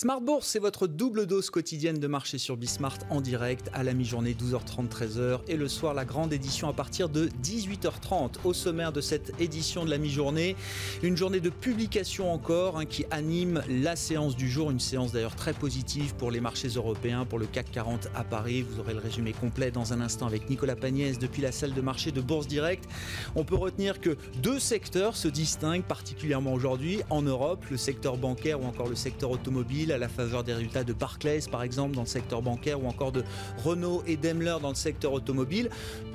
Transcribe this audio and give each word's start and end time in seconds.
Smart 0.00 0.22
Bourse, 0.22 0.46
c'est 0.46 0.60
votre 0.60 0.86
double 0.86 1.26
dose 1.26 1.50
quotidienne 1.50 1.98
de 1.98 2.06
marché 2.06 2.38
sur 2.38 2.56
Bismart 2.56 2.96
en 3.10 3.20
direct 3.20 3.68
à 3.74 3.82
la 3.82 3.92
mi-journée 3.92 4.32
12h30 4.32 4.88
13h 4.88 5.40
et 5.46 5.58
le 5.58 5.68
soir 5.68 5.92
la 5.92 6.06
grande 6.06 6.32
édition 6.32 6.70
à 6.70 6.72
partir 6.72 7.10
de 7.10 7.28
18h30. 7.44 8.36
Au 8.44 8.54
sommaire 8.54 8.92
de 8.92 9.02
cette 9.02 9.38
édition 9.38 9.84
de 9.84 9.90
la 9.90 9.98
mi-journée, 9.98 10.56
une 11.02 11.18
journée 11.18 11.40
de 11.40 11.50
publication 11.50 12.32
encore 12.32 12.78
hein, 12.78 12.86
qui 12.86 13.04
anime 13.10 13.62
la 13.68 13.94
séance 13.94 14.36
du 14.36 14.48
jour, 14.48 14.70
une 14.70 14.80
séance 14.80 15.12
d'ailleurs 15.12 15.36
très 15.36 15.52
positive 15.52 16.14
pour 16.14 16.30
les 16.30 16.40
marchés 16.40 16.68
européens, 16.68 17.26
pour 17.26 17.38
le 17.38 17.44
CAC 17.44 17.70
40 17.70 18.08
à 18.14 18.24
Paris. 18.24 18.62
Vous 18.62 18.80
aurez 18.80 18.94
le 18.94 19.00
résumé 19.00 19.34
complet 19.34 19.70
dans 19.70 19.92
un 19.92 20.00
instant 20.00 20.26
avec 20.26 20.48
Nicolas 20.48 20.76
Pagnès 20.76 21.18
depuis 21.18 21.42
la 21.42 21.52
salle 21.52 21.74
de 21.74 21.80
marché 21.82 22.10
de 22.10 22.22
Bourse 22.22 22.46
Direct. 22.46 22.88
On 23.36 23.44
peut 23.44 23.54
retenir 23.54 24.00
que 24.00 24.16
deux 24.42 24.60
secteurs 24.60 25.14
se 25.14 25.28
distinguent 25.28 25.84
particulièrement 25.84 26.54
aujourd'hui 26.54 27.02
en 27.10 27.20
Europe, 27.20 27.62
le 27.70 27.76
secteur 27.76 28.16
bancaire 28.16 28.62
ou 28.62 28.64
encore 28.64 28.88
le 28.88 28.96
secteur 28.96 29.30
automobile 29.30 29.89
à 29.92 29.98
la 29.98 30.08
faveur 30.08 30.44
des 30.44 30.54
résultats 30.54 30.84
de 30.84 30.92
Barclays 30.92 31.40
par 31.50 31.62
exemple 31.62 31.94
dans 31.94 32.02
le 32.02 32.06
secteur 32.06 32.42
bancaire 32.42 32.82
ou 32.82 32.88
encore 32.88 33.12
de 33.12 33.24
Renault 33.64 34.02
et 34.06 34.16
Daimler 34.16 34.56
dans 34.60 34.70
le 34.70 34.74
secteur 34.74 35.12
automobile. 35.12 35.70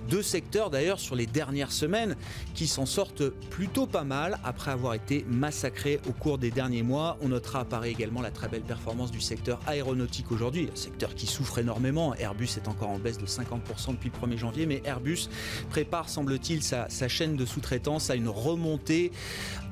Deux 0.09 0.21
secteurs 0.21 0.69
d'ailleurs 0.69 0.99
sur 0.99 1.15
les 1.15 1.25
dernières 1.25 1.71
semaines 1.71 2.15
qui 2.53 2.67
s'en 2.67 2.85
sortent 2.85 3.29
plutôt 3.49 3.87
pas 3.87 4.03
mal 4.03 4.37
après 4.43 4.71
avoir 4.71 4.93
été 4.93 5.25
massacrés 5.27 5.99
au 6.07 6.11
cours 6.11 6.37
des 6.37 6.51
derniers 6.51 6.83
mois. 6.83 7.17
On 7.21 7.29
notera 7.29 7.61
à 7.61 7.65
Paris 7.65 7.89
également 7.89 8.21
la 8.21 8.29
très 8.29 8.47
belle 8.47 8.61
performance 8.61 9.11
du 9.11 9.19
secteur 9.19 9.59
aéronautique 9.65 10.31
aujourd'hui, 10.31 10.69
un 10.71 10.75
secteur 10.75 11.15
qui 11.15 11.25
souffre 11.25 11.57
énormément. 11.57 12.13
Airbus 12.15 12.49
est 12.57 12.67
encore 12.67 12.89
en 12.89 12.99
baisse 12.99 13.17
de 13.17 13.25
50% 13.25 13.91
depuis 13.91 14.11
le 14.13 14.27
1er 14.27 14.37
janvier, 14.37 14.65
mais 14.67 14.81
Airbus 14.85 15.27
prépare, 15.69 16.07
semble-t-il, 16.07 16.61
sa, 16.61 16.87
sa 16.89 17.07
chaîne 17.07 17.35
de 17.35 17.45
sous-traitance 17.45 18.09
à 18.11 18.15
une 18.15 18.29
remontée 18.29 19.11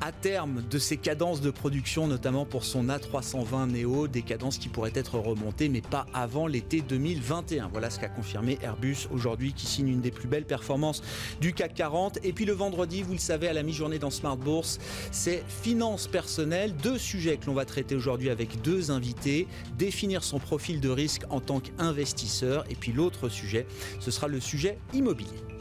à 0.02 0.11
terme 0.11 0.64
de 0.70 0.80
ses 0.80 0.97
cadences 0.97 1.42
de 1.42 1.52
production, 1.52 2.08
notamment 2.08 2.45
pour 2.45 2.66
son 2.66 2.88
A320 2.88 3.72
Neo, 3.72 3.92
des 4.08 4.23
cadences 4.23 4.58
qui 4.58 4.69
pourraient 4.69 4.91
être 4.95 5.19
remontées, 5.19 5.69
mais 5.69 5.81
pas 5.81 6.05
avant 6.13 6.47
l'été 6.47 6.81
2021. 6.81 7.69
Voilà 7.72 7.89
ce 7.89 7.99
qu'a 7.99 8.09
confirmé 8.09 8.58
Airbus 8.61 9.08
aujourd'hui, 9.11 9.53
qui 9.53 9.66
signe 9.66 9.88
une 9.88 10.02
des 10.02 10.11
plus 10.11 10.27
belles 10.27 10.45
performances 10.45 11.02
du 11.39 11.53
CAC 11.53 11.75
40. 11.75 12.19
Et 12.23 12.33
puis 12.33 12.45
le 12.45 12.53
vendredi, 12.53 13.03
vous 13.03 13.14
le 13.14 13.19
savez, 13.19 13.47
à 13.47 13.53
la 13.53 13.64
mi-journée 13.64 13.99
dans 13.99 14.09
Smart 14.09 14.38
Bourse, 14.38 14.80
c'est 15.11 15.44
finances 15.47 16.08
personnelles. 16.08 16.75
Deux 16.75 16.97
sujets 16.97 17.38
que 17.38 17.45
l'on 17.45 17.53
va 17.53 17.66
traiter 17.66 17.95
aujourd'hui 17.95 18.30
avec 18.30 18.61
deux 18.61 18.91
invités. 18.91 19.47
Définir 19.77 20.23
son 20.23 20.39
profil 20.39 20.80
de 20.80 20.89
risque 20.89 21.23
en 21.30 21.39
tant 21.39 21.59
qu'investisseur. 21.59 22.66
Et 22.69 22.75
puis 22.75 22.91
l'autre 22.91 23.30
sujet, 23.30 23.67
ce 23.99 24.11
sera 24.11 24.27
le 24.27 24.39
sujet 24.39 24.80
immobilier. 24.94 25.52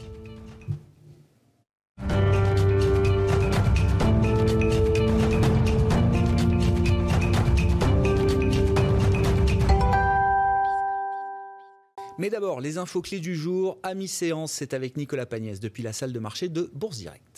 Mais 12.23 12.29
d'abord, 12.29 12.61
les 12.61 12.77
infos 12.77 13.01
clés 13.01 13.19
du 13.19 13.35
jour. 13.35 13.77
À 13.83 13.93
mi-séance, 13.95 14.53
c'est 14.53 14.73
avec 14.73 14.95
Nicolas 14.95 15.25
Pagnès 15.25 15.59
depuis 15.59 15.83
la 15.83 15.91
salle 15.91 16.13
de 16.13 16.19
marché 16.19 16.47
de 16.47 16.71
Bourse 16.73 16.97
Direct. 16.97 17.32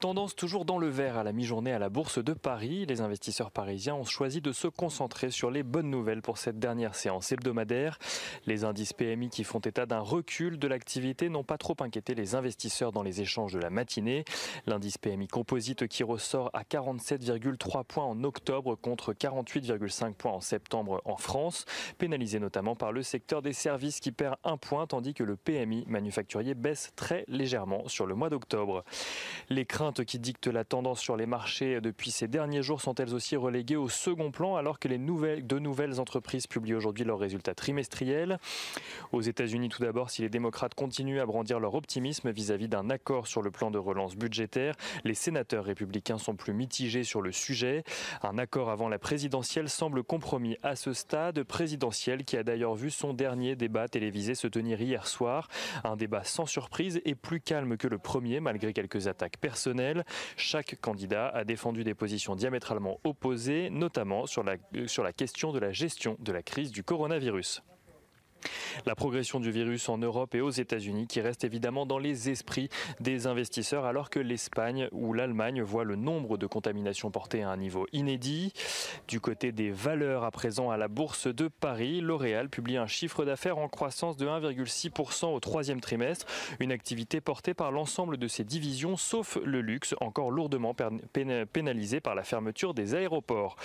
Tendance 0.00 0.36
toujours 0.36 0.64
dans 0.64 0.78
le 0.78 0.86
vert 0.86 1.18
à 1.18 1.24
la 1.24 1.32
mi-journée 1.32 1.72
à 1.72 1.80
la 1.80 1.88
Bourse 1.88 2.22
de 2.22 2.32
Paris. 2.32 2.86
Les 2.86 3.00
investisseurs 3.00 3.50
parisiens 3.50 3.96
ont 3.96 4.04
choisi 4.04 4.40
de 4.40 4.52
se 4.52 4.68
concentrer 4.68 5.32
sur 5.32 5.50
les 5.50 5.64
bonnes 5.64 5.90
nouvelles 5.90 6.22
pour 6.22 6.38
cette 6.38 6.60
dernière 6.60 6.94
séance 6.94 7.32
hebdomadaire. 7.32 7.98
Les 8.46 8.62
indices 8.62 8.92
PMI 8.92 9.28
qui 9.28 9.42
font 9.42 9.58
état 9.58 9.86
d'un 9.86 9.98
recul 9.98 10.60
de 10.60 10.68
l'activité 10.68 11.28
n'ont 11.28 11.42
pas 11.42 11.58
trop 11.58 11.74
inquiété 11.80 12.14
les 12.14 12.36
investisseurs 12.36 12.92
dans 12.92 13.02
les 13.02 13.22
échanges 13.22 13.52
de 13.52 13.58
la 13.58 13.70
matinée. 13.70 14.24
L'indice 14.66 14.98
PMI 14.98 15.26
composite 15.26 15.88
qui 15.88 16.04
ressort 16.04 16.50
à 16.52 16.62
47,3 16.62 17.82
points 17.82 18.04
en 18.04 18.22
octobre 18.22 18.76
contre 18.76 19.12
48,5 19.12 20.14
points 20.14 20.32
en 20.32 20.40
septembre 20.40 21.02
en 21.06 21.16
France, 21.16 21.64
pénalisé 21.98 22.38
notamment 22.38 22.76
par 22.76 22.92
le 22.92 23.02
secteur 23.02 23.42
des 23.42 23.52
services 23.52 23.98
qui 23.98 24.12
perd 24.12 24.36
un 24.44 24.58
point 24.58 24.86
tandis 24.86 25.12
que 25.12 25.24
le 25.24 25.34
PMI 25.34 25.86
manufacturier 25.88 26.54
baisse 26.54 26.92
très 26.94 27.24
légèrement 27.26 27.88
sur 27.88 28.06
le 28.06 28.14
mois 28.14 28.30
d'octobre. 28.30 28.84
Les 29.48 29.66
craintes 29.66 29.87
qui 29.92 30.18
dictent 30.18 30.46
la 30.46 30.64
tendance 30.64 31.00
sur 31.00 31.16
les 31.16 31.26
marchés 31.26 31.80
depuis 31.80 32.10
ces 32.10 32.28
derniers 32.28 32.62
jours 32.62 32.80
sont 32.80 32.94
elles 32.96 33.14
aussi 33.14 33.36
reléguées 33.36 33.76
au 33.76 33.88
second 33.88 34.30
plan 34.30 34.56
alors 34.56 34.78
que 34.78 34.88
les 34.88 34.98
nouvelles, 34.98 35.46
de 35.46 35.58
nouvelles 35.58 35.98
entreprises 35.98 36.46
publient 36.46 36.74
aujourd'hui 36.74 37.04
leurs 37.04 37.18
résultats 37.18 37.54
trimestriels. 37.54 38.38
Aux 39.12 39.20
États-Unis 39.20 39.68
tout 39.68 39.82
d'abord, 39.82 40.10
si 40.10 40.22
les 40.22 40.28
démocrates 40.28 40.74
continuent 40.74 41.20
à 41.20 41.26
brandir 41.26 41.58
leur 41.58 41.74
optimisme 41.74 42.30
vis-à-vis 42.30 42.68
d'un 42.68 42.90
accord 42.90 43.26
sur 43.26 43.42
le 43.42 43.50
plan 43.50 43.70
de 43.70 43.78
relance 43.78 44.16
budgétaire, 44.16 44.74
les 45.04 45.14
sénateurs 45.14 45.64
républicains 45.64 46.18
sont 46.18 46.36
plus 46.36 46.52
mitigés 46.52 47.04
sur 47.04 47.22
le 47.22 47.32
sujet. 47.32 47.84
Un 48.22 48.38
accord 48.38 48.70
avant 48.70 48.88
la 48.88 48.98
présidentielle 48.98 49.68
semble 49.68 50.02
compromis 50.02 50.56
à 50.62 50.76
ce 50.76 50.92
stade, 50.92 51.42
présidentiel 51.44 52.24
qui 52.24 52.36
a 52.36 52.42
d'ailleurs 52.42 52.74
vu 52.74 52.90
son 52.90 53.14
dernier 53.14 53.56
débat 53.56 53.88
télévisé 53.88 54.34
se 54.34 54.46
tenir 54.46 54.80
hier 54.80 55.06
soir. 55.06 55.48
Un 55.84 55.96
débat 55.96 56.24
sans 56.24 56.46
surprise 56.46 57.00
et 57.04 57.14
plus 57.14 57.40
calme 57.40 57.76
que 57.76 57.88
le 57.88 57.98
premier 57.98 58.40
malgré 58.40 58.72
quelques 58.72 59.08
attaques 59.08 59.38
personnelles 59.38 59.77
chaque 60.36 60.80
candidat 60.80 61.28
a 61.28 61.44
défendu 61.44 61.84
des 61.84 61.94
positions 61.94 62.36
diamétralement 62.36 63.00
opposées, 63.04 63.70
notamment 63.70 64.26
sur 64.26 64.42
la, 64.42 64.56
la 64.72 65.12
question 65.12 65.52
de 65.52 65.58
la 65.58 65.72
gestion 65.72 66.16
de 66.20 66.32
la 66.32 66.42
crise 66.42 66.70
du 66.70 66.82
coronavirus. 66.82 67.62
La 68.86 68.94
progression 68.94 69.40
du 69.40 69.50
virus 69.50 69.88
en 69.88 69.98
Europe 69.98 70.34
et 70.34 70.40
aux 70.40 70.50
États-Unis 70.50 71.06
qui 71.06 71.20
reste 71.20 71.44
évidemment 71.44 71.86
dans 71.86 71.98
les 71.98 72.30
esprits 72.30 72.68
des 73.00 73.26
investisseurs 73.26 73.84
alors 73.84 74.10
que 74.10 74.20
l'Espagne 74.20 74.88
ou 74.92 75.12
l'Allemagne 75.12 75.62
voient 75.62 75.84
le 75.84 75.96
nombre 75.96 76.38
de 76.38 76.46
contaminations 76.46 77.10
porté 77.10 77.42
à 77.42 77.50
un 77.50 77.56
niveau 77.56 77.86
inédit. 77.92 78.52
Du 79.08 79.20
côté 79.20 79.52
des 79.52 79.70
valeurs 79.70 80.24
à 80.24 80.30
présent 80.30 80.70
à 80.70 80.76
la 80.76 80.88
bourse 80.88 81.26
de 81.26 81.48
Paris, 81.48 82.00
L'Oréal 82.00 82.48
publie 82.48 82.76
un 82.76 82.86
chiffre 82.86 83.24
d'affaires 83.24 83.58
en 83.58 83.68
croissance 83.68 84.16
de 84.16 84.26
1,6% 84.26 85.26
au 85.26 85.40
troisième 85.40 85.80
trimestre, 85.80 86.26
une 86.60 86.72
activité 86.72 87.20
portée 87.20 87.54
par 87.54 87.72
l'ensemble 87.72 88.16
de 88.16 88.28
ses 88.28 88.44
divisions 88.44 88.96
sauf 88.96 89.38
le 89.44 89.60
luxe 89.60 89.94
encore 90.00 90.30
lourdement 90.30 90.74
pénalisé 91.52 92.00
par 92.00 92.14
la 92.14 92.22
fermeture 92.22 92.74
des 92.74 92.94
aéroports. 92.94 93.56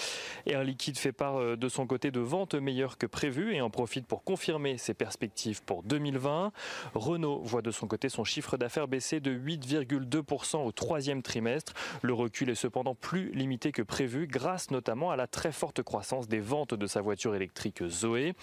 Air 0.46 0.64
Liquide 0.64 0.98
fait 0.98 1.12
part 1.12 1.38
euh, 1.38 1.56
de 1.56 1.70
son 1.70 1.86
côté 1.86 2.12
de 2.12 2.20
ventes 2.20 2.56
meilleures 2.56 2.98
que 2.98 3.06
prévues 3.06 3.56
et 3.56 3.62
en 3.62 3.70
profite 3.70 4.08
pour 4.08 4.24
confirmer 4.24 4.63
ses 4.78 4.94
perspectives 4.94 5.64
pour 5.64 5.84
2020. 5.84 6.52
Renault 6.94 7.42
voit 7.44 7.62
de 7.62 7.72
son 7.72 7.88
côté 7.88 8.10
son 8.10 8.24
chiffre 8.24 8.58
d'affaires 8.58 8.88
baisser 8.88 9.20
de 9.20 9.32
8,2% 9.34 10.66
au 10.66 10.72
troisième 10.72 11.22
trimestre. 11.22 11.74
Le 12.02 12.14
recul 12.14 12.50
est 12.50 12.56
cependant 12.56 12.96
plus 12.96 13.32
limité 13.34 13.72
que 13.72 13.82
prévu 13.82 14.28
grâce 14.28 14.72
notamment 14.72 15.12
à 15.12 15.16
la 15.16 15.28
très 15.28 15.52
forte 15.52 15.84
croissance 15.84 16.28
des 16.28 16.40
ventes 16.40 16.74
de 16.74 16.88
sa 16.88 17.02
voiture 17.02 17.36
électrique 17.36 17.84
Zoé. 17.88 18.34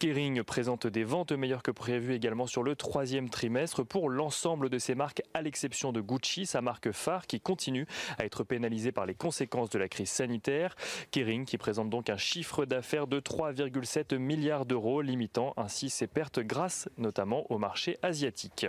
Kering 0.00 0.42
présente 0.44 0.86
des 0.86 1.04
ventes 1.04 1.32
meilleures 1.32 1.62
que 1.62 1.70
prévues 1.70 2.14
également 2.14 2.46
sur 2.46 2.62
le 2.62 2.74
troisième 2.74 3.28
trimestre 3.28 3.84
pour 3.84 4.08
l'ensemble 4.08 4.70
de 4.70 4.78
ses 4.78 4.94
marques, 4.94 5.20
à 5.34 5.42
l'exception 5.42 5.92
de 5.92 6.00
Gucci, 6.00 6.46
sa 6.46 6.62
marque 6.62 6.90
phare 6.90 7.26
qui 7.26 7.38
continue 7.38 7.86
à 8.16 8.24
être 8.24 8.42
pénalisée 8.42 8.92
par 8.92 9.04
les 9.04 9.14
conséquences 9.14 9.68
de 9.68 9.78
la 9.78 9.90
crise 9.90 10.08
sanitaire. 10.08 10.74
Kering 11.10 11.44
qui 11.44 11.58
présente 11.58 11.90
donc 11.90 12.08
un 12.08 12.16
chiffre 12.16 12.64
d'affaires 12.64 13.08
de 13.08 13.20
3,7 13.20 14.16
milliards 14.16 14.64
d'euros, 14.64 15.02
limitant 15.02 15.52
ainsi 15.58 15.90
ses 15.90 16.06
pertes 16.06 16.40
grâce 16.40 16.88
notamment 16.96 17.44
au 17.52 17.58
marché 17.58 17.98
asiatique. 18.02 18.68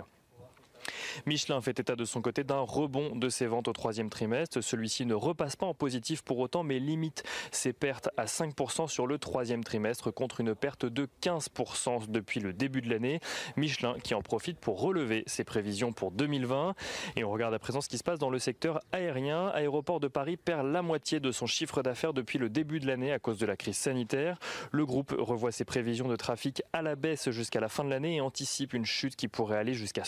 Michelin 1.26 1.60
fait 1.60 1.78
état 1.78 1.96
de 1.96 2.04
son 2.04 2.22
côté 2.22 2.44
d'un 2.44 2.60
rebond 2.60 3.14
de 3.14 3.28
ses 3.28 3.46
ventes 3.46 3.68
au 3.68 3.72
troisième 3.72 4.10
trimestre. 4.10 4.60
Celui-ci 4.60 5.06
ne 5.06 5.14
repasse 5.14 5.56
pas 5.56 5.66
en 5.66 5.74
positif 5.74 6.22
pour 6.22 6.38
autant, 6.38 6.62
mais 6.62 6.78
limite 6.78 7.22
ses 7.50 7.72
pertes 7.72 8.08
à 8.16 8.24
5% 8.24 8.88
sur 8.88 9.06
le 9.06 9.18
troisième 9.18 9.64
trimestre 9.64 10.12
contre 10.12 10.40
une 10.40 10.54
perte 10.54 10.86
de 10.86 11.08
15% 11.22 12.10
depuis 12.10 12.40
le 12.40 12.52
début 12.52 12.82
de 12.82 12.90
l'année. 12.90 13.20
Michelin 13.56 13.96
qui 14.02 14.14
en 14.14 14.22
profite 14.22 14.58
pour 14.58 14.80
relever 14.80 15.24
ses 15.26 15.44
prévisions 15.44 15.92
pour 15.92 16.10
2020. 16.10 16.74
Et 17.16 17.24
on 17.24 17.30
regarde 17.30 17.54
à 17.54 17.58
présent 17.58 17.80
ce 17.80 17.88
qui 17.88 17.98
se 17.98 18.04
passe 18.04 18.18
dans 18.18 18.30
le 18.30 18.38
secteur 18.38 18.80
aérien. 18.92 19.48
Aéroport 19.48 20.00
de 20.00 20.08
Paris 20.08 20.36
perd 20.36 20.66
la 20.66 20.82
moitié 20.82 21.20
de 21.20 21.30
son 21.32 21.46
chiffre 21.46 21.82
d'affaires 21.82 22.12
depuis 22.12 22.38
le 22.38 22.48
début 22.48 22.80
de 22.80 22.86
l'année 22.86 23.12
à 23.12 23.18
cause 23.18 23.38
de 23.38 23.46
la 23.46 23.56
crise 23.56 23.76
sanitaire. 23.76 24.38
Le 24.70 24.86
groupe 24.86 25.14
revoit 25.18 25.52
ses 25.52 25.64
prévisions 25.64 26.08
de 26.08 26.16
trafic 26.16 26.62
à 26.72 26.82
la 26.82 26.96
baisse 26.96 27.30
jusqu'à 27.30 27.60
la 27.60 27.68
fin 27.68 27.84
de 27.84 27.90
l'année 27.90 28.16
et 28.16 28.20
anticipe 28.20 28.72
une 28.72 28.86
chute 28.86 29.16
qui 29.16 29.28
pourrait 29.28 29.58
aller 29.58 29.74
jusqu'à 29.74 30.04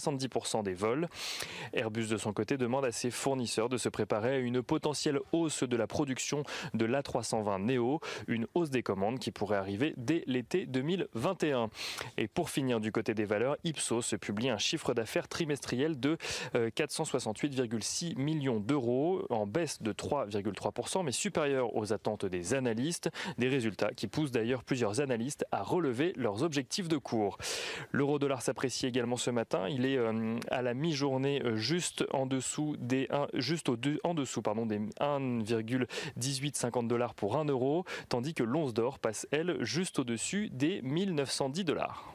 70% 0.00 0.62
des 0.62 0.74
vols. 0.74 1.08
Airbus 1.72 2.06
de 2.08 2.16
son 2.16 2.32
côté 2.32 2.56
demande 2.56 2.84
à 2.84 2.92
ses 2.92 3.10
fournisseurs 3.10 3.68
de 3.68 3.76
se 3.76 3.88
préparer 3.88 4.34
à 4.34 4.38
une 4.38 4.62
potentielle 4.62 5.20
hausse 5.32 5.62
de 5.62 5.76
la 5.76 5.86
production 5.86 6.42
de 6.74 6.84
l'A320 6.84 7.64
Neo, 7.64 8.00
une 8.26 8.46
hausse 8.54 8.70
des 8.70 8.82
commandes 8.82 9.18
qui 9.18 9.30
pourrait 9.30 9.56
arriver 9.56 9.94
dès 9.96 10.24
l'été 10.26 10.66
2021. 10.66 11.70
Et 12.16 12.28
pour 12.28 12.50
finir 12.50 12.80
du 12.80 12.92
côté 12.92 13.14
des 13.14 13.24
valeurs, 13.24 13.56
Ipsos 13.64 14.14
publie 14.20 14.50
un 14.50 14.58
chiffre 14.58 14.94
d'affaires 14.94 15.28
trimestriel 15.28 15.98
de 15.98 16.16
468,6 16.54 18.12
euh, 18.12 18.22
millions 18.22 18.60
d'euros 18.60 19.24
en 19.30 19.46
baisse 19.46 19.82
de 19.82 19.92
3,3% 19.92 21.04
mais 21.04 21.12
supérieur 21.12 21.74
aux 21.76 21.92
attentes 21.92 22.26
des 22.26 22.54
analystes, 22.54 23.10
des 23.38 23.48
résultats 23.48 23.90
qui 23.94 24.06
poussent 24.06 24.30
d'ailleurs 24.30 24.64
plusieurs 24.64 25.00
analystes 25.00 25.44
à 25.52 25.62
relever 25.62 26.12
leurs 26.16 26.42
objectifs 26.42 26.88
de 26.88 26.96
cours. 26.96 27.38
L'euro 27.92 28.18
dollar 28.18 28.42
s'apprécie 28.42 28.86
également 28.86 29.16
ce 29.16 29.30
matin, 29.30 29.68
il 29.68 29.84
est 29.84 29.89
euh, 29.96 30.38
à 30.50 30.62
la 30.62 30.74
mi-journée 30.74 31.42
juste 31.54 32.04
en 32.12 32.26
dessous 32.26 32.76
des 32.78 33.08
juste 33.34 33.68
au 33.68 33.76
en 34.04 34.14
dessous 34.14 34.42
pardon 34.42 34.66
des 34.66 34.78
1,1850 35.00 36.86
dollars 36.86 37.14
pour 37.14 37.36
1 37.36 37.46
euro, 37.46 37.84
tandis 38.08 38.34
que 38.34 38.42
l'once 38.42 38.74
d'or 38.74 38.98
passe 38.98 39.26
elle 39.30 39.56
juste 39.60 39.98
au-dessus 39.98 40.50
des 40.50 40.82
1910 40.82 41.64
dollars. 41.64 42.14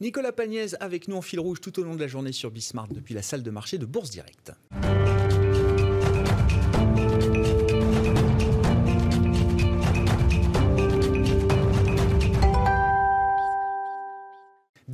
Nicolas 0.00 0.32
Pagnès 0.32 0.76
avec 0.80 1.06
nous 1.06 1.16
en 1.16 1.22
fil 1.22 1.38
rouge 1.38 1.60
tout 1.60 1.78
au 1.78 1.84
long 1.84 1.94
de 1.94 2.00
la 2.00 2.08
journée 2.08 2.32
sur 2.32 2.50
Bismarck 2.50 2.92
depuis 2.92 3.14
la 3.14 3.22
salle 3.22 3.42
de 3.42 3.50
marché 3.50 3.78
de 3.78 3.86
Bourse 3.86 4.10
Directe. 4.10 4.52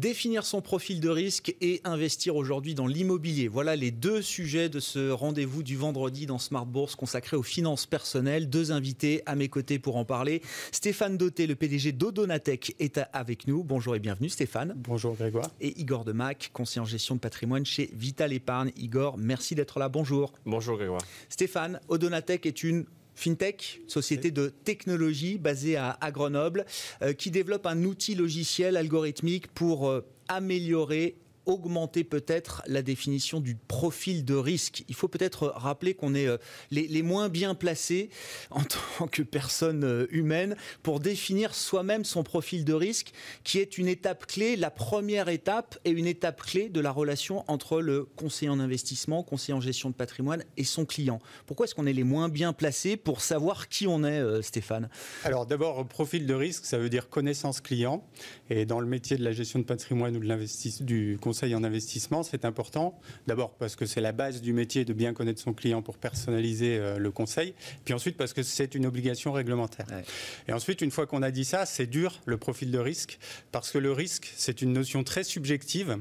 Définir 0.08 0.46
son 0.46 0.62
profil 0.62 1.00
de 1.00 1.10
risque 1.10 1.54
et 1.60 1.82
investir 1.84 2.34
aujourd'hui 2.34 2.74
dans 2.74 2.86
l'immobilier. 2.86 3.46
Voilà 3.46 3.76
les 3.76 3.90
deux 3.90 4.22
sujets 4.22 4.70
de 4.70 4.80
ce 4.80 5.10
rendez-vous 5.10 5.62
du 5.62 5.76
vendredi 5.76 6.24
dans 6.24 6.38
Smart 6.38 6.64
Bourse 6.64 6.94
consacré 6.94 7.36
aux 7.36 7.42
finances 7.42 7.84
personnelles. 7.84 8.48
Deux 8.48 8.72
invités 8.72 9.22
à 9.26 9.34
mes 9.34 9.50
côtés 9.50 9.78
pour 9.78 9.98
en 9.98 10.06
parler. 10.06 10.40
Stéphane 10.72 11.18
Doté, 11.18 11.46
le 11.46 11.56
PDG 11.56 11.92
d'Odonatech, 11.92 12.74
est 12.78 12.98
avec 13.12 13.46
nous. 13.46 13.62
Bonjour 13.62 13.96
et 13.96 13.98
bienvenue 13.98 14.30
Stéphane. 14.30 14.72
Bonjour 14.78 15.14
Grégoire. 15.14 15.50
Et 15.60 15.78
Igor 15.78 16.06
Demac, 16.06 16.48
conseiller 16.54 16.80
en 16.80 16.86
gestion 16.86 17.14
de 17.14 17.20
patrimoine 17.20 17.66
chez 17.66 17.90
Vital 17.92 18.32
Épargne. 18.32 18.72
Igor, 18.78 19.18
merci 19.18 19.54
d'être 19.56 19.78
là. 19.78 19.90
Bonjour. 19.90 20.32
Bonjour 20.46 20.78
Grégoire. 20.78 21.02
Stéphane, 21.28 21.80
Odonatech 21.88 22.46
est 22.46 22.64
une 22.64 22.86
FinTech, 23.18 23.80
société 23.88 24.30
de 24.30 24.52
technologie 24.64 25.38
basée 25.38 25.76
à, 25.76 25.98
Grenoble, 26.12 26.64
euh, 27.02 27.12
qui 27.12 27.32
développe 27.32 27.66
un 27.66 27.82
outil 27.82 28.14
logiciel 28.14 28.76
algorithmique 28.76 29.48
pour 29.48 29.88
euh, 29.88 30.06
améliorer 30.28 31.16
augmenter 31.48 32.04
peut-être 32.04 32.62
la 32.66 32.82
définition 32.82 33.40
du 33.40 33.56
profil 33.56 34.24
de 34.24 34.34
risque. 34.34 34.84
Il 34.86 34.94
faut 34.94 35.08
peut-être 35.08 35.46
rappeler 35.48 35.94
qu'on 35.94 36.14
est 36.14 36.26
euh, 36.26 36.36
les, 36.70 37.02
moins 37.02 37.30
bien 37.30 37.54
placés 37.54 38.10
en 38.50 38.62
tant 38.98 39.06
que 39.06 39.22
personne 39.22 39.82
euh, 39.82 40.06
humaine 40.10 40.56
pour 40.82 41.00
définir 41.00 41.54
soi-même 41.54 42.04
son 42.04 42.22
profil 42.22 42.66
de 42.66 42.74
risque, 42.74 43.12
qui 43.44 43.58
est 43.58 43.78
une 43.78 43.88
étape 43.88 44.26
clé, 44.26 44.56
la 44.56 44.70
première 44.70 45.30
étape 45.30 45.78
et 45.86 45.90
une 45.90 46.06
étape 46.06 46.42
clé 46.42 46.68
de 46.68 46.80
la 46.80 46.90
relation 46.90 47.44
entre 47.48 47.80
le 47.80 48.04
conseiller 48.04 48.50
en 48.50 48.60
investissement, 48.60 49.22
conseiller 49.22 49.54
en 49.54 49.60
gestion 49.62 49.88
de 49.88 49.94
patrimoine 49.94 50.44
et 50.58 50.64
son 50.64 50.84
client. 50.84 51.18
Pourquoi 51.46 51.64
est-ce 51.64 51.74
qu'on 51.74 51.86
est 51.86 51.94
les 51.94 52.04
moins 52.04 52.28
bien 52.28 52.52
placés 52.52 52.98
pour 52.98 53.22
savoir 53.22 53.68
qui 53.68 53.86
on 53.86 54.04
est, 54.04 54.20
euh, 54.20 54.42
Stéphane? 54.42 54.90
Alors 55.24 55.46
d'abord, 55.46 55.88
profil 55.88 56.26
de 56.26 56.34
risque, 56.34 56.66
ça 56.66 56.76
veut 56.76 56.90
dire 56.90 57.08
connaissance 57.08 57.62
client. 57.62 58.06
Et 58.50 58.66
dans 58.66 58.80
le 58.80 58.86
métier 58.86 59.16
de 59.16 59.24
la 59.24 59.32
gestion 59.32 59.58
de 59.58 59.64
patrimoine 59.64 60.14
ou 60.14 60.20
de 60.20 60.28
du 60.84 61.18
conseil 61.20 61.37
en 61.54 61.64
investissement, 61.64 62.22
c'est 62.22 62.44
important. 62.44 62.98
D'abord 63.26 63.54
parce 63.54 63.76
que 63.76 63.86
c'est 63.86 64.00
la 64.00 64.12
base 64.12 64.40
du 64.42 64.52
métier 64.52 64.84
de 64.84 64.92
bien 64.92 65.12
connaître 65.12 65.40
son 65.40 65.52
client 65.52 65.82
pour 65.82 65.98
personnaliser 65.98 66.78
euh, 66.78 66.98
le 66.98 67.10
conseil. 67.10 67.54
Puis 67.84 67.94
ensuite 67.94 68.16
parce 68.16 68.32
que 68.32 68.42
c'est 68.42 68.74
une 68.74 68.86
obligation 68.86 69.32
réglementaire. 69.32 69.86
Et 70.46 70.52
ensuite, 70.52 70.80
une 70.80 70.90
fois 70.90 71.06
qu'on 71.06 71.22
a 71.22 71.30
dit 71.30 71.44
ça, 71.44 71.66
c'est 71.66 71.86
dur 71.86 72.20
le 72.26 72.36
profil 72.36 72.70
de 72.70 72.78
risque 72.78 73.18
parce 73.52 73.70
que 73.70 73.78
le 73.78 73.92
risque, 73.92 74.32
c'est 74.36 74.62
une 74.62 74.72
notion 74.72 75.04
très 75.04 75.24
subjective 75.24 75.98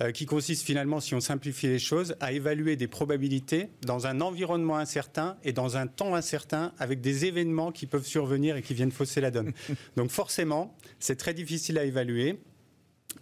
euh, 0.00 0.12
qui 0.12 0.26
consiste 0.26 0.64
finalement, 0.64 1.00
si 1.00 1.14
on 1.14 1.20
simplifie 1.20 1.66
les 1.66 1.78
choses, 1.78 2.16
à 2.20 2.32
évaluer 2.32 2.76
des 2.76 2.88
probabilités 2.88 3.68
dans 3.82 4.06
un 4.06 4.20
environnement 4.20 4.76
incertain 4.76 5.36
et 5.44 5.52
dans 5.52 5.76
un 5.76 5.86
temps 5.86 6.14
incertain 6.14 6.72
avec 6.78 7.00
des 7.00 7.24
événements 7.24 7.72
qui 7.72 7.86
peuvent 7.86 8.06
survenir 8.06 8.56
et 8.56 8.62
qui 8.62 8.74
viennent 8.74 8.92
fausser 8.92 9.20
la 9.20 9.30
donne. 9.30 9.52
Donc 9.96 10.10
forcément, 10.10 10.74
c'est 10.98 11.16
très 11.16 11.34
difficile 11.34 11.78
à 11.78 11.84
évaluer. 11.84 12.38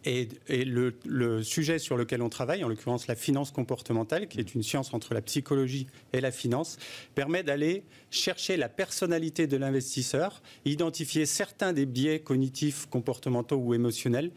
Et, 0.05 0.29
le, 0.49 1.43
sujet 1.43 1.79
sur 1.79 1.97
lequel 1.97 2.23
on 2.23 2.29
travaille, 2.29 2.65
en 2.65 2.69
l'occurrence 2.69 3.07
la 3.07 3.15
finance 3.15 3.51
comportementale, 3.51 4.29
qui 4.29 4.39
est 4.41 4.55
une 4.55 4.63
science 4.63 4.93
entre 4.95 5.15
la 5.15 5.23
psychologie 5.23 5.87
et 6.13 6.21
la 6.21 6.31
finance, 6.31 6.79
permet 7.15 7.43
d'aller 7.43 7.85
chercher 8.11 8.57
la 8.57 8.69
personnalité 8.69 9.47
de 9.47 9.57
l'investisseur, 9.57 10.43
identifier 10.65 11.27
certains 11.27 11.73
des 11.73 11.87
biais 11.87 12.21
cognitifs, 12.21 12.87
comportementaux 12.87 13.57
ou 13.57 13.75
émotionnels 13.75 14.31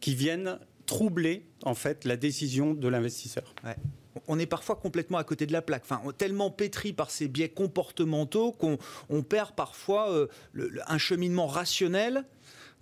qui 0.00 0.14
viennent 0.14 0.58
troubler 0.86 1.44
en 1.64 1.74
fait 1.74 2.04
la 2.04 2.16
décision 2.16 2.74
de 2.74 2.88
l'investisseur. 2.88 3.54
on 4.28 4.38
est 4.38 4.46
parfois 4.46 4.76
complètement 4.76 5.18
à 5.18 5.24
côté 5.24 5.46
de 5.46 5.52
la 5.52 5.62
plaque, 5.62 5.84
tellement 6.18 6.50
pétri 6.50 6.92
par 6.92 7.10
ces 7.10 7.28
biais 7.28 7.48
comportementaux 7.48 8.52
qu'on 8.52 9.22
perd 9.22 9.52
parfois 9.52 10.10
euh, 10.10 10.26
un 10.86 10.98
cheminement 10.98 11.46
rationnel 11.46 12.24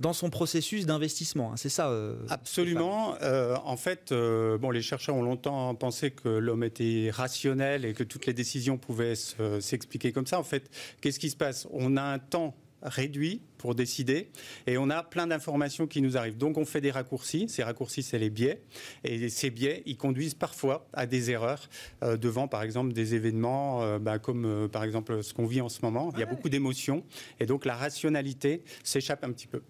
dans 0.00 0.14
son 0.14 0.30
processus 0.30 0.86
d'investissement. 0.86 1.52
Hein, 1.52 1.56
c'est 1.56 1.68
ça 1.68 1.90
euh, 1.90 2.16
Absolument. 2.28 3.14
Euh, 3.22 3.56
en 3.64 3.76
fait, 3.76 4.10
euh, 4.10 4.58
bon, 4.58 4.70
les 4.70 4.82
chercheurs 4.82 5.14
ont 5.14 5.22
longtemps 5.22 5.74
pensé 5.74 6.10
que 6.10 6.28
l'homme 6.28 6.64
était 6.64 7.10
rationnel 7.12 7.84
et 7.84 7.92
que 7.92 8.02
toutes 8.02 8.26
les 8.26 8.32
décisions 8.32 8.78
pouvaient 8.78 9.14
s'expliquer 9.14 10.12
comme 10.12 10.26
ça. 10.26 10.40
En 10.40 10.44
fait, 10.44 10.70
qu'est-ce 11.00 11.20
qui 11.20 11.30
se 11.30 11.36
passe? 11.36 11.68
On 11.70 11.96
a 11.96 12.02
un 12.02 12.18
temps 12.18 12.56
réduit 12.82 13.42
pour 13.58 13.74
décider 13.74 14.30
et 14.66 14.78
on 14.78 14.88
a 14.88 15.02
plein 15.02 15.26
d'informations 15.26 15.86
qui 15.86 16.00
nous 16.00 16.16
arrivent. 16.16 16.38
Donc 16.38 16.56
on 16.56 16.64
fait 16.64 16.80
des 16.80 16.90
raccourcis, 16.90 17.46
ces 17.50 17.62
raccourcis 17.62 18.02
c'est 18.02 18.18
les 18.18 18.30
biais 18.30 18.62
et 19.04 19.28
ces 19.28 19.50
biais 19.50 19.82
ils 19.84 19.98
conduisent 19.98 20.32
parfois 20.32 20.88
à 20.94 21.04
des 21.04 21.30
erreurs 21.30 21.68
devant 22.00 22.48
par 22.48 22.62
exemple 22.62 22.94
des 22.94 23.14
événements 23.14 23.98
bah, 23.98 24.18
comme 24.18 24.66
par 24.72 24.82
exemple 24.82 25.22
ce 25.22 25.34
qu'on 25.34 25.44
vit 25.44 25.60
en 25.60 25.68
ce 25.68 25.82
moment. 25.82 26.10
Il 26.14 26.20
y 26.20 26.22
a 26.22 26.26
beaucoup 26.26 26.48
d'émotions 26.48 27.04
et 27.38 27.44
donc 27.44 27.66
la 27.66 27.74
rationalité 27.74 28.62
s'échappe 28.82 29.24
un 29.24 29.32
petit 29.32 29.46
peu. 29.46 29.60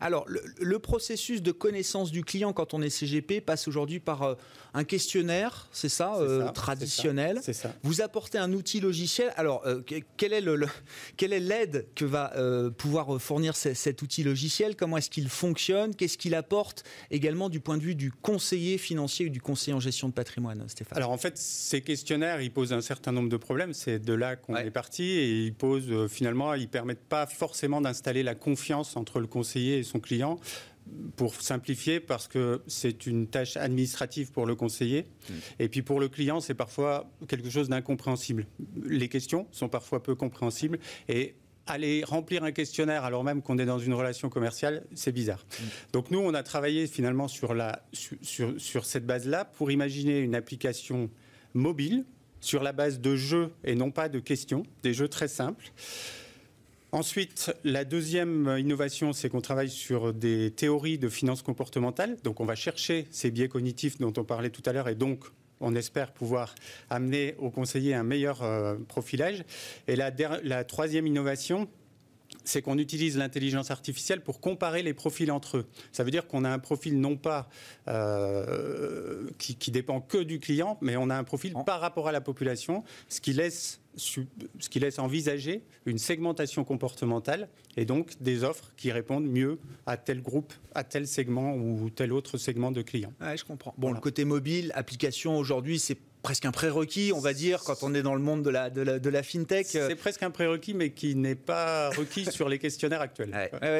Alors, 0.00 0.26
le, 0.28 0.78
processus 0.78 1.40
de 1.40 1.52
connaissance 1.52 2.10
du 2.10 2.24
client 2.24 2.52
quand 2.52 2.74
on 2.74 2.82
est 2.82 2.90
CGP 2.90 3.40
passe 3.40 3.68
aujourd'hui 3.68 4.00
par 4.00 4.22
euh, 4.22 4.34
un 4.74 4.84
questionnaire, 4.84 5.68
c'est 5.72 5.88
ça, 5.88 6.16
euh, 6.16 6.50
traditionnel. 6.50 7.40
C'est 7.42 7.52
ça, 7.52 7.74
Vous 7.82 8.02
apportez 8.02 8.38
un 8.38 8.52
outil 8.52 8.80
logiciel. 8.80 9.32
Alors, 9.36 9.64
euh, 9.66 9.82
quelle 10.16 10.32
est 10.32 10.40
le, 10.40 10.66
quelle 11.16 11.32
est 11.32 11.40
l'aide 11.40 11.86
que 11.94 12.04
va 12.04 12.32
pouvoir 12.76 13.20
fournir 13.20 13.56
cet 13.56 14.02
outil 14.02 14.24
logiciel? 14.24 14.76
Comment 14.76 14.98
est-ce 14.98 15.10
qu'il 15.10 15.28
fonctionne? 15.28 15.94
Qu'est-ce 15.94 16.18
qu'il 16.18 16.34
apporte 16.34 16.84
également 17.10 17.48
du 17.48 17.60
point 17.60 17.78
de 17.78 17.82
vue 17.82 17.94
du 17.94 18.10
conseiller 18.10 18.78
financier 18.78 19.26
ou 19.26 19.28
du 19.28 19.40
conseiller 19.40 19.74
en 19.74 19.80
gestion 19.80 20.08
de 20.08 20.14
patrimoine, 20.14 20.68
Stéphane? 20.68 20.98
Alors, 20.98 21.10
en 21.10 21.18
fait, 21.18 21.38
ces 21.38 21.80
questionnaires, 21.80 22.40
ils 22.40 22.52
posent 22.52 22.72
un 22.72 22.80
certain 22.80 23.12
nombre 23.12 23.28
de 23.28 23.36
problèmes. 23.36 23.72
C'est 23.72 24.00
de 24.00 24.12
là 24.12 24.36
qu'on 24.36 24.56
est 24.56 24.70
parti 24.70 25.04
et 25.04 25.44
ils 25.44 25.54
posent 25.54 26.08
finalement, 26.08 26.54
ils 26.54 26.68
permettent 26.68 27.08
pas 27.08 27.26
forcément 27.26 27.80
d'installer 27.80 28.22
la 28.22 28.34
confiance 28.34 28.96
entre 28.96 29.20
le 29.20 29.26
conseiller 29.26 29.78
et 29.78 29.83
son 29.84 30.00
client 30.00 30.38
pour 31.16 31.40
simplifier, 31.40 32.00
parce 32.00 32.28
que 32.28 32.62
c'est 32.66 33.06
une 33.06 33.26
tâche 33.26 33.56
administrative 33.56 34.32
pour 34.32 34.46
le 34.46 34.54
conseiller. 34.54 35.02
Mm. 35.02 35.32
Et 35.60 35.68
puis 35.68 35.82
pour 35.82 36.00
le 36.00 36.08
client, 36.08 36.40
c'est 36.40 36.54
parfois 36.54 37.10
quelque 37.28 37.50
chose 37.50 37.68
d'incompréhensible. 37.68 38.46
Les 38.84 39.08
questions 39.08 39.46
sont 39.50 39.68
parfois 39.68 40.02
peu 40.02 40.14
compréhensibles. 40.14 40.78
Et 41.08 41.36
aller 41.66 42.04
remplir 42.04 42.44
un 42.44 42.52
questionnaire 42.52 43.04
alors 43.04 43.24
même 43.24 43.40
qu'on 43.40 43.56
est 43.56 43.64
dans 43.64 43.78
une 43.78 43.94
relation 43.94 44.28
commerciale, 44.28 44.84
c'est 44.94 45.12
bizarre. 45.12 45.46
Mm. 45.46 45.64
Donc 45.92 46.10
nous, 46.10 46.18
on 46.18 46.34
a 46.34 46.42
travaillé 46.42 46.86
finalement 46.86 47.28
sur, 47.28 47.54
la, 47.54 47.82
sur, 47.92 48.60
sur 48.60 48.84
cette 48.84 49.06
base-là 49.06 49.46
pour 49.46 49.70
imaginer 49.70 50.18
une 50.18 50.34
application 50.34 51.08
mobile 51.54 52.04
sur 52.40 52.62
la 52.62 52.72
base 52.72 53.00
de 53.00 53.16
jeux 53.16 53.52
et 53.64 53.74
non 53.74 53.90
pas 53.90 54.10
de 54.10 54.18
questions, 54.18 54.64
des 54.82 54.92
jeux 54.92 55.08
très 55.08 55.28
simples. 55.28 55.72
Ensuite, 56.94 57.52
la 57.64 57.84
deuxième 57.84 58.54
innovation, 58.56 59.12
c'est 59.12 59.28
qu'on 59.28 59.40
travaille 59.40 59.68
sur 59.68 60.14
des 60.14 60.52
théories 60.52 60.96
de 60.96 61.08
finance 61.08 61.42
comportementale. 61.42 62.16
Donc, 62.22 62.38
on 62.38 62.44
va 62.44 62.54
chercher 62.54 63.08
ces 63.10 63.32
biais 63.32 63.48
cognitifs 63.48 63.98
dont 63.98 64.12
on 64.16 64.22
parlait 64.22 64.50
tout 64.50 64.62
à 64.64 64.72
l'heure 64.72 64.88
et 64.88 64.94
donc 64.94 65.24
on 65.58 65.74
espère 65.74 66.12
pouvoir 66.12 66.54
amener 66.90 67.34
aux 67.38 67.50
conseillers 67.50 67.94
un 67.94 68.04
meilleur 68.04 68.44
euh, 68.44 68.76
profilage. 68.86 69.42
Et 69.88 69.96
la 69.96 70.62
troisième 70.62 71.08
innovation, 71.08 71.68
c'est 72.44 72.62
qu'on 72.62 72.78
utilise 72.78 73.16
l'intelligence 73.16 73.70
artificielle 73.70 74.20
pour 74.22 74.40
comparer 74.40 74.82
les 74.82 74.94
profils 74.94 75.30
entre 75.30 75.58
eux. 75.58 75.66
Ça 75.92 76.04
veut 76.04 76.10
dire 76.10 76.26
qu'on 76.26 76.44
a 76.44 76.50
un 76.50 76.58
profil 76.58 77.00
non 77.00 77.16
pas 77.16 77.48
euh, 77.88 79.28
qui, 79.38 79.56
qui, 79.56 79.70
dépend 79.70 80.00
que 80.00 80.18
du 80.18 80.38
client, 80.38 80.78
mais 80.80 80.96
on 80.96 81.10
a 81.10 81.16
un 81.16 81.24
profil 81.24 81.54
par 81.66 81.80
rapport 81.80 82.08
à 82.08 82.12
la 82.12 82.20
population, 82.20 82.84
ce 83.08 83.20
qui 83.20 83.32
laisse 83.32 83.80
ce 83.96 84.68
qui 84.68 84.80
laisse 84.80 84.98
envisager 84.98 85.62
une 85.86 85.98
segmentation 85.98 86.64
comportementale 86.64 87.48
et 87.76 87.84
donc 87.84 88.20
des 88.20 88.44
offres 88.44 88.72
qui 88.76 88.90
répondent 88.90 89.28
mieux 89.28 89.58
à 89.86 89.96
tel 89.96 90.22
groupe, 90.22 90.52
à 90.74 90.84
tel 90.84 91.06
segment 91.06 91.54
ou 91.54 91.90
tel 91.90 92.12
autre 92.12 92.36
segment 92.36 92.72
de 92.72 92.82
clients. 92.82 93.12
je 93.20 93.44
comprends. 93.44 93.74
Bon, 93.78 93.92
le 93.92 94.00
côté 94.00 94.24
mobile, 94.24 94.72
application 94.74 95.36
aujourd'hui, 95.36 95.78
c'est 95.78 95.98
presque 96.24 96.46
un 96.46 96.52
prérequis, 96.52 97.12
on 97.14 97.20
va 97.20 97.34
dire, 97.34 97.62
quand 97.62 97.82
on 97.82 97.94
est 97.94 98.02
dans 98.02 98.14
le 98.14 98.20
monde 98.20 98.42
de 98.42 98.50
la, 98.50 98.70
de 98.70 99.10
la, 99.10 99.22
fintech. 99.22 99.66
C'est 99.66 99.94
presque 99.94 100.22
un 100.22 100.30
prérequis, 100.30 100.74
mais 100.74 100.90
qui 100.90 101.14
n'est 101.14 101.36
pas 101.36 101.90
requis 101.90 102.24
sur 102.24 102.48
les 102.48 102.58
questionnaires 102.58 103.02
actuels. 103.02 103.32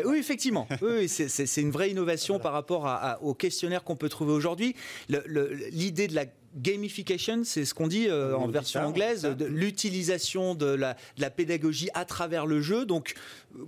oui, 0.05 0.19
effectivement. 0.19 0.69
Oui, 0.83 1.09
c'est 1.09 1.61
une 1.61 1.71
vraie 1.71 1.91
innovation 1.91 2.39
par 2.39 2.53
rapport 2.53 2.89
aux 3.23 3.35
questionnaires 3.35 3.83
qu'on 3.83 3.97
peut 3.97 4.11
trouver 4.11 4.33
aujourd'hui. 4.33 4.77
L'idée 5.09 6.07
de 6.07 6.15
la 6.15 6.27
gamification, 6.57 7.45
c'est 7.45 7.65
ce 7.65 7.75
qu'on 7.75 7.89
dit 7.89 8.09
euh, 8.09 8.37
en 8.37 8.49
version 8.49 8.81
anglaise, 8.81 9.27
l'utilisation 9.49 10.55
de 10.55 10.67
la, 10.67 11.31
pédagogie 11.31 11.89
à 11.95 12.05
travers 12.05 12.47
le 12.47 12.61
jeu. 12.61 12.87
Donc 12.87 13.15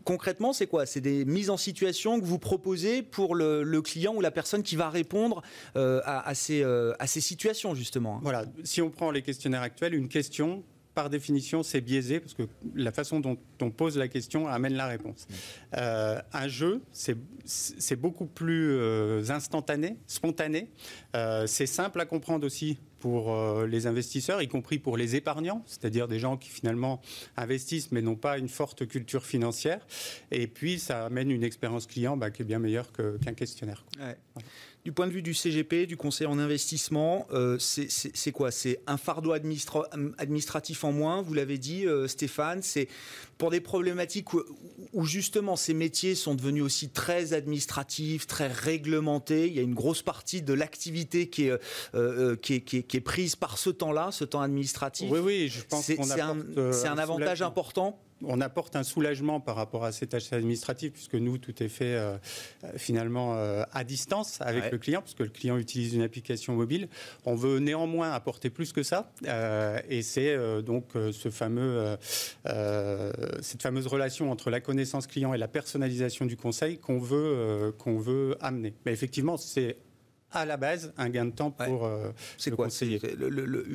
concrètement, 0.04 0.52
c'est 0.52 0.66
quoi? 0.66 0.86
C'est 0.86 1.00
des 1.00 1.24
mises 1.24 1.50
en 1.50 1.56
situation 1.56 2.20
que 2.20 2.24
vous 2.24 2.38
proposez 2.38 3.02
pour 3.02 3.34
le, 3.34 3.80
client 3.82 4.14
ou 4.14 4.20
la 4.20 4.30
personne 4.30 4.62
qui 4.62 4.76
va 4.76 4.90
répondre 4.90 5.42
à, 5.74 6.34
ces, 6.34 6.62
à 6.62 7.06
ces 7.06 7.20
situations 7.20 7.74
justement. 7.74 8.20
Voilà, 8.22 8.44
si 8.64 8.82
on 8.82 8.90
prend 8.90 9.10
les 9.10 9.22
questionnaires 9.22 9.62
actuels, 9.62 9.94
une 9.94 10.08
question 10.08 10.64
par 10.96 11.10
définition, 11.10 11.62
c'est 11.62 11.82
biaisé 11.82 12.20
parce 12.20 12.32
que 12.32 12.44
la 12.74 12.90
façon 12.90 13.20
dont 13.20 13.36
on 13.60 13.70
pose 13.70 13.98
la 13.98 14.08
question 14.08 14.48
amène 14.48 14.72
la 14.72 14.86
réponse. 14.86 15.28
Euh, 15.76 16.18
un 16.32 16.48
jeu, 16.48 16.80
c'est 16.90 18.00
beaucoup 18.00 18.24
plus 18.24 18.70
euh, 18.70 19.22
instantané, 19.28 19.98
spontané. 20.06 20.70
Euh, 21.14 21.46
c'est 21.46 21.66
simple 21.66 22.00
à 22.00 22.06
comprendre 22.06 22.46
aussi 22.46 22.78
pour 22.98 23.36
les 23.66 23.86
investisseurs, 23.86 24.40
y 24.40 24.48
compris 24.48 24.78
pour 24.78 24.96
les 24.96 25.14
épargnants, 25.16 25.62
c'est-à-dire 25.66 26.08
des 26.08 26.18
gens 26.18 26.38
qui 26.38 26.48
finalement 26.48 27.00
investissent 27.36 27.92
mais 27.92 28.00
n'ont 28.00 28.16
pas 28.16 28.38
une 28.38 28.48
forte 28.48 28.88
culture 28.88 29.24
financière. 29.24 29.86
Et 30.32 30.46
puis, 30.46 30.78
ça 30.78 31.04
amène 31.04 31.30
une 31.30 31.44
expérience 31.44 31.86
client 31.86 32.16
bah, 32.16 32.30
qui 32.30 32.40
est 32.40 32.46
bien 32.46 32.58
meilleure 32.58 32.90
qu'un 32.92 33.34
questionnaire. 33.34 33.84
Du 34.86 34.92
point 34.92 35.08
de 35.08 35.12
vue 35.12 35.22
du 35.22 35.34
CGP, 35.34 35.86
du 35.86 35.96
conseil 35.96 36.28
en 36.28 36.38
investissement, 36.38 37.26
euh, 37.32 37.58
c'est 37.58 38.30
quoi? 38.30 38.52
C'est 38.52 38.78
un 38.86 38.96
fardeau 38.96 39.32
administratif 39.32 40.84
en 40.84 40.92
moins, 40.92 41.22
vous 41.22 41.34
l'avez 41.34 41.58
dit 41.58 41.88
euh, 41.88 42.06
Stéphane, 42.06 42.62
c'est 42.62 42.86
pour 43.36 43.50
des 43.50 43.60
problématiques 43.60 44.28
où, 44.32 45.04
justement 45.04 45.56
ces 45.56 45.74
métiers 45.74 46.14
sont 46.14 46.36
devenus 46.36 46.62
aussi 46.62 46.88
très 46.88 47.32
administratifs, 47.32 48.28
très 48.28 48.46
réglementés. 48.46 49.48
Il 49.48 49.54
y 49.54 49.58
a 49.58 49.62
une 49.62 49.74
grosse 49.74 50.02
partie 50.02 50.40
de 50.40 50.52
l'activité 50.52 51.30
qui, 51.30 51.50
euh, 51.96 52.36
qui, 52.36 52.54
est 52.54 53.00
prise 53.00 53.34
par 53.34 53.58
ce 53.58 53.70
temps-là, 53.70 54.12
ce 54.12 54.22
temps 54.22 54.40
administratif. 54.40 55.10
Oui, 55.10 55.18
oui, 55.18 55.48
je 55.48 55.62
pense 55.64 55.92
qu'on 55.96 56.04
C'est 56.04 56.86
un, 56.86 56.98
avantage 56.98 57.42
important 57.42 57.98
on 58.24 58.40
apporte 58.40 58.76
un 58.76 58.82
soulagement 58.82 59.40
par 59.40 59.56
rapport 59.56 59.84
à 59.84 59.92
ces 59.92 60.06
tâches 60.06 60.32
administratives, 60.32 60.92
puisque 60.92 61.14
nous, 61.14 61.38
tout 61.38 61.62
est 61.62 61.68
fait 61.68 61.94
euh, 61.94 62.16
finalement 62.76 63.34
euh, 63.34 63.64
à 63.72 63.84
distance 63.84 64.40
avec 64.40 64.70
le 64.72 64.78
client, 64.78 65.02
puisque 65.02 65.20
le 65.20 65.28
client 65.28 65.58
utilise 65.58 65.94
une 65.94 66.02
application 66.02 66.54
mobile. 66.54 66.88
On 67.24 67.34
veut 67.34 67.58
néanmoins 67.58 68.12
apporter 68.12 68.50
plus 68.50 68.72
que 68.72 68.82
ça, 68.82 69.10
euh, 69.26 69.78
et 69.88 70.02
c'est 70.02 70.36
donc 70.62 70.92
ce 70.94 71.30
fameux, 71.30 71.96
cette 73.40 73.62
fameuse 73.62 73.86
relation 73.86 74.30
entre 74.30 74.50
la 74.50 74.60
connaissance 74.60 75.06
client 75.06 75.34
et 75.34 75.38
la 75.38 75.48
personnalisation 75.48 76.26
du 76.26 76.36
conseil 76.36 76.78
qu'on 76.78 76.98
veut, 76.98 77.74
qu'on 77.78 77.98
veut 77.98 78.36
amener. 78.40 78.74
Mais 78.84 78.92
effectivement, 78.92 79.36
c'est 79.36 79.76
à 80.32 80.44
la 80.44 80.56
base 80.56 80.92
un 80.96 81.08
gain 81.08 81.24
de 81.24 81.30
temps 81.30 81.50
pour 81.50 81.86
euh, 81.86 82.10
c'est 82.36 82.50
quoi 82.50 82.66
conseiller. 82.66 83.00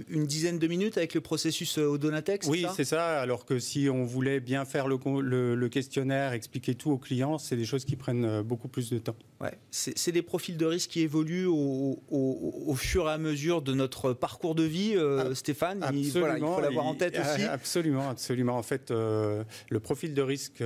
une 0.10 0.26
dizaine 0.26 0.60
de 0.60 0.68
minutes 0.68 0.98
avec 0.98 1.14
le 1.14 1.22
processus 1.22 1.78
euh, 1.78 1.86
Odonatex 1.86 2.48
Oui, 2.48 2.66
c'est 2.76 2.84
ça? 2.84 3.22
Alors 3.22 3.46
que 3.46 3.58
si 3.58 3.90
on 3.90 4.04
voulait 4.04 4.40
bien 4.40 4.66
faire 4.66 4.88
le, 4.88 5.68
questionnaire, 5.70 6.34
expliquer 6.34 6.76
tout 6.76 6.92
aux 6.92 6.98
clients, 6.98 7.38
c'est 7.38 7.56
des 7.56 7.66
choses 7.66 7.86
qui 7.86 7.96
prennent 7.96 8.26
euh, 8.26 8.44
beaucoup 8.44 8.68
plus 8.68 8.90
de 8.90 8.98
temps. 8.98 9.16
Ouais. 9.40 9.58
C'est 9.72 10.12
des 10.12 10.22
profils 10.22 10.58
de 10.58 10.66
risque 10.66 10.92
qui 10.92 11.02
évoluent 11.02 11.48
au, 11.48 12.76
fur 12.76 13.08
et 13.10 13.12
à 13.12 13.18
mesure 13.18 13.62
de 13.62 13.74
notre 13.74 14.14
parcours 14.14 14.54
de 14.54 14.64
vie, 14.64 14.96
Stéphane. 15.34 15.84
Il, 15.94 16.12
voilà, 16.12 16.38
il 16.38 16.44
faut 16.44 16.62
l'avoir 16.62 16.86
en 16.86 16.94
tête 16.94 17.18
aussi. 17.18 17.44
Absolument, 17.44 18.10
absolument. 18.10 18.58
En 18.58 18.64
fait, 18.64 18.92
le 18.92 19.80
profil 19.80 20.14
de 20.14 20.22
risque 20.22 20.64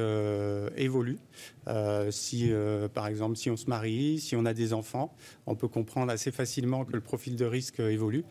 évolue. 0.75 1.19
si, 2.09 2.51
par 2.93 3.07
exemple, 3.07 3.37
si 3.37 3.49
on 3.49 3.55
se 3.55 3.67
marie, 3.67 4.19
si 4.19 4.35
on 4.35 4.45
a 4.45 4.53
des 4.53 4.73
enfants, 4.73 5.15
on 5.45 5.55
peut 5.55 5.69
comprendre 5.75 6.09
assez 6.09 6.31
facilement 6.31 6.85
que 6.85 6.93
le 6.93 7.01
profil 7.01 7.35
de 7.35 7.43
risque 7.43 7.81
évolue. 7.81 8.23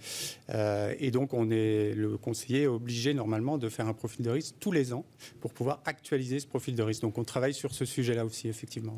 Euh, 0.49 0.95
et 0.99 1.11
donc, 1.11 1.35
on 1.35 1.51
est, 1.51 1.93
le 1.95 2.17
conseiller 2.17 2.63
est 2.63 2.67
obligé 2.67 3.13
normalement 3.13 3.59
de 3.59 3.69
faire 3.69 3.87
un 3.87 3.93
profil 3.93 4.25
de 4.25 4.31
risque 4.31 4.55
tous 4.61 4.73
les 4.73 4.95
ans 4.95 5.05
pour 5.43 5.53
pouvoir 5.53 5.83
actualiser 5.85 6.41
ce 6.41 6.47
profil 6.47 6.75
de 6.75 6.83
risque. 6.83 7.03
Donc, 7.03 7.19
on 7.19 7.25
travaille 7.25 7.53
sur 7.53 7.75
ce 7.75 7.85
sujet-là 7.85 8.25
aussi, 8.25 8.49
effectivement. 8.49 8.97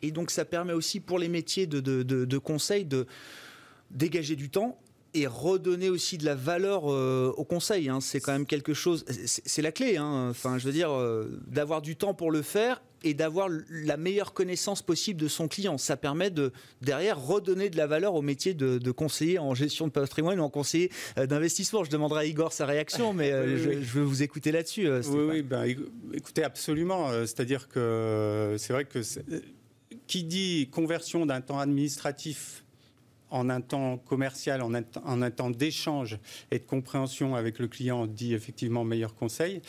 Et 0.00 0.12
donc, 0.12 0.30
ça 0.30 0.44
permet 0.44 0.74
aussi 0.74 1.00
pour 1.00 1.18
les 1.18 1.28
métiers 1.28 1.66
de, 1.66 1.80
de 1.80 2.38
conseil 2.38 2.84
de 2.84 3.06
dégager 3.90 4.36
du 4.36 4.48
temps 4.48 4.78
et 5.16 5.26
redonner 5.26 5.88
aussi 5.88 6.18
de 6.18 6.24
la 6.24 6.34
valeur 6.34 6.92
euh, 6.92 7.32
au 7.36 7.44
conseil. 7.44 7.88
Hein. 7.88 8.00
C'est 8.00 8.20
quand 8.20 8.32
même 8.32 8.46
quelque 8.46 8.74
chose, 8.74 9.04
c'est 9.24 9.62
la 9.62 9.72
clé. 9.72 9.96
Hein. 9.96 10.28
Enfin, 10.30 10.58
je 10.58 10.66
veux 10.66 10.72
dire, 10.72 10.90
euh, 10.90 11.40
d'avoir 11.46 11.80
du 11.80 11.96
temps 11.96 12.14
pour 12.14 12.30
le 12.30 12.42
faire 12.42 12.82
et 13.02 13.14
d'avoir 13.14 13.48
la 13.70 13.96
meilleure 13.96 14.32
connaissance 14.32 14.82
possible 14.82 15.20
de 15.20 15.28
son 15.28 15.48
client. 15.48 15.78
Ça 15.78 15.96
permet 15.96 16.30
de 16.30 16.52
derrière 16.82 17.20
redonner 17.20 17.70
de 17.70 17.76
la 17.76 17.86
valeur 17.86 18.14
au 18.14 18.22
métier 18.22 18.52
de, 18.52 18.90
conseiller 18.90 19.38
en 19.38 19.54
gestion 19.54 19.86
de 19.86 19.92
patrimoine 19.92 20.40
ou 20.40 20.42
en 20.42 20.50
conseiller 20.50 20.90
euh, 21.18 21.26
d'investissement. 21.26 21.84
Je 21.84 21.90
demanderai 21.90 22.20
à 22.20 22.24
Igor 22.26 22.52
sa 22.52 22.66
réaction, 22.66 23.12
mais 23.12 23.30
je, 23.56 23.70
veux 23.70 24.02
vous 24.02 24.22
écouter 24.22 24.52
là-dessus. 24.52 24.88
oui, 24.90 25.20
oui 25.28 25.42
ben, 25.42 25.64
écoutez, 26.12 26.44
absolument. 26.44 27.10
C'est-à-dire 27.22 27.68
que 27.68 28.56
c'est 28.58 28.72
vrai 28.72 28.84
que 28.84 29.00
qui 30.06 30.24
dit 30.24 30.68
conversion 30.70 31.26
d'un 31.26 31.40
temps 31.40 31.58
administratif 31.58 32.64
en 33.30 33.50
un 33.50 33.60
temps 33.60 33.98
commercial, 33.98 34.62
en 34.62 34.74
un, 34.74 35.30
temps 35.30 35.50
d'échange 35.50 36.18
et 36.50 36.58
de 36.58 36.64
compréhension 36.64 37.34
avec 37.34 37.58
le 37.58 37.68
client, 37.68 38.06
dit 38.06 38.34
effectivement 38.34 38.84
meilleur 38.84 39.14
conseil. 39.14 39.60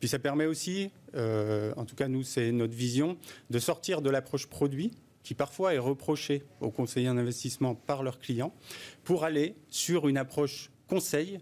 Puis 0.00 0.08
ça 0.08 0.18
permet 0.18 0.46
aussi, 0.46 0.90
euh, 1.14 1.72
en 1.76 1.84
tout 1.84 1.96
cas 1.96 2.08
nous 2.08 2.22
c'est 2.22 2.52
notre 2.52 2.74
vision, 2.74 3.16
de 3.50 3.58
sortir 3.58 4.02
de 4.02 4.10
l'approche 4.10 4.46
produit 4.46 4.92
qui 5.22 5.34
parfois 5.34 5.74
est 5.74 5.78
reprochée 5.78 6.44
aux 6.60 6.70
conseillers 6.70 7.08
en 7.08 7.16
investissement 7.16 7.74
par 7.74 8.04
leurs 8.04 8.20
clients, 8.20 8.54
pour 9.02 9.24
aller 9.24 9.56
sur 9.70 10.06
une 10.06 10.18
approche 10.18 10.70
conseil, 10.86 11.40